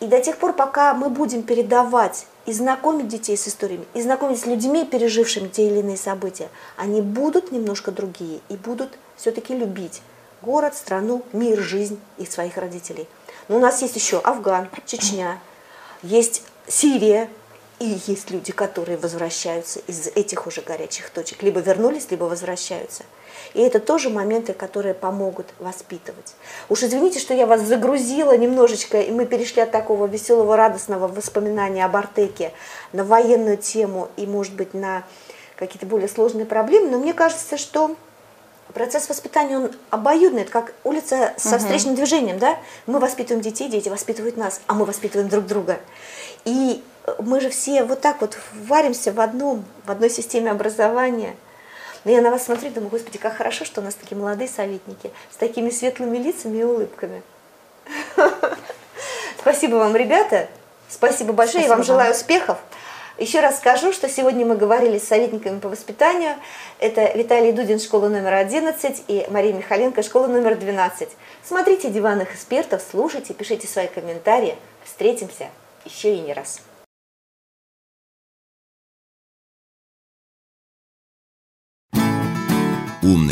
И 0.00 0.06
до 0.06 0.20
тех 0.20 0.36
пор, 0.36 0.52
пока 0.52 0.92
мы 0.92 1.08
будем 1.08 1.42
передавать 1.42 2.26
и 2.44 2.52
знакомить 2.52 3.08
детей 3.08 3.38
с 3.38 3.48
историями, 3.48 3.86
и 3.94 4.02
знакомить 4.02 4.38
с 4.38 4.44
людьми, 4.44 4.84
пережившими 4.84 5.48
те 5.48 5.66
или 5.66 5.78
иные 5.78 5.96
события, 5.96 6.50
они 6.76 7.00
будут 7.00 7.52
немножко 7.52 7.90
другие 7.90 8.40
и 8.50 8.56
будут 8.56 8.98
все-таки 9.16 9.56
любить 9.56 10.02
город, 10.42 10.74
страну, 10.76 11.22
мир, 11.32 11.58
жизнь 11.58 11.98
и 12.18 12.26
своих 12.26 12.58
родителей. 12.58 13.08
Но 13.48 13.56
у 13.56 13.58
нас 13.58 13.80
есть 13.80 13.96
еще 13.96 14.18
Афган, 14.18 14.68
Чечня, 14.84 15.40
есть 16.02 16.42
Сирия, 16.68 17.30
и 17.78 17.98
есть 18.06 18.30
люди, 18.30 18.52
которые 18.52 18.98
возвращаются 18.98 19.80
из 19.86 20.08
этих 20.08 20.46
уже 20.46 20.60
горячих 20.60 21.08
точек. 21.08 21.42
Либо 21.42 21.60
вернулись, 21.60 22.10
либо 22.10 22.24
возвращаются. 22.24 23.04
И 23.56 23.60
это 23.62 23.80
тоже 23.80 24.10
моменты, 24.10 24.52
которые 24.52 24.92
помогут 24.92 25.46
воспитывать. 25.58 26.34
Уж 26.68 26.82
извините, 26.82 27.18
что 27.18 27.32
я 27.32 27.46
вас 27.46 27.62
загрузила 27.62 28.36
немножечко, 28.36 29.00
и 29.00 29.10
мы 29.10 29.24
перешли 29.24 29.62
от 29.62 29.70
такого 29.70 30.04
веселого, 30.04 30.58
радостного 30.58 31.08
воспоминания 31.08 31.82
об 31.86 31.96
Артеке 31.96 32.52
на 32.92 33.02
военную 33.02 33.56
тему 33.56 34.08
и, 34.18 34.26
может 34.26 34.52
быть, 34.52 34.74
на 34.74 35.04
какие-то 35.56 35.86
более 35.86 36.06
сложные 36.06 36.44
проблемы. 36.44 36.90
Но 36.90 36.98
мне 36.98 37.14
кажется, 37.14 37.56
что 37.56 37.96
процесс 38.74 39.08
воспитания, 39.08 39.56
он 39.56 39.70
обоюдный, 39.88 40.42
это 40.42 40.50
как 40.50 40.74
улица 40.84 41.32
со 41.38 41.58
встречным 41.58 41.94
угу. 41.94 42.02
движением, 42.02 42.38
да? 42.38 42.58
Мы 42.84 42.98
воспитываем 42.98 43.40
детей, 43.42 43.70
дети 43.70 43.88
воспитывают 43.88 44.36
нас, 44.36 44.60
а 44.66 44.74
мы 44.74 44.84
воспитываем 44.84 45.30
друг 45.30 45.46
друга. 45.46 45.78
И 46.44 46.84
мы 47.20 47.40
же 47.40 47.48
все 47.48 47.84
вот 47.84 48.02
так 48.02 48.20
вот 48.20 48.36
варимся 48.52 49.12
в 49.12 49.20
одном, 49.20 49.64
в 49.86 49.90
одной 49.90 50.10
системе 50.10 50.50
образования– 50.50 51.36
но 52.06 52.12
я 52.12 52.20
на 52.20 52.30
вас 52.30 52.44
смотрю 52.44 52.68
и 52.68 52.70
думаю, 52.70 52.90
господи, 52.90 53.18
как 53.18 53.36
хорошо, 53.36 53.64
что 53.64 53.80
у 53.80 53.84
нас 53.84 53.96
такие 53.96 54.16
молодые 54.16 54.46
советники 54.46 55.10
с 55.28 55.36
такими 55.36 55.70
светлыми 55.70 56.18
лицами 56.18 56.58
и 56.58 56.62
улыбками. 56.62 57.20
Спасибо 59.40 59.74
вам, 59.74 59.96
ребята. 59.96 60.46
Спасибо 60.88 61.32
большое. 61.32 61.64
Я 61.64 61.70
вам 61.70 61.82
желаю 61.82 62.12
успехов. 62.12 62.58
Еще 63.18 63.40
раз 63.40 63.56
скажу, 63.58 63.92
что 63.92 64.08
сегодня 64.08 64.46
мы 64.46 64.56
говорили 64.56 65.00
с 65.00 65.08
советниками 65.08 65.58
по 65.58 65.68
воспитанию. 65.68 66.36
Это 66.78 67.10
Виталий 67.18 67.50
Дудин, 67.50 67.80
школа 67.80 68.06
номер 68.06 68.34
11, 68.34 69.02
и 69.08 69.26
Мария 69.28 69.52
Михаленко, 69.52 70.04
школа 70.04 70.28
номер 70.28 70.54
12. 70.54 71.08
Смотрите 71.42 71.90
диванных 71.90 72.32
экспертов, 72.34 72.84
слушайте, 72.88 73.34
пишите 73.34 73.66
свои 73.66 73.88
комментарии. 73.88 74.54
Встретимся 74.84 75.48
еще 75.84 76.14
и 76.14 76.20
не 76.20 76.32
раз. 76.32 76.60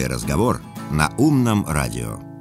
Разговор» 0.08 0.60
на 0.90 1.10
«Умном 1.18 1.64
радио». 1.66 2.33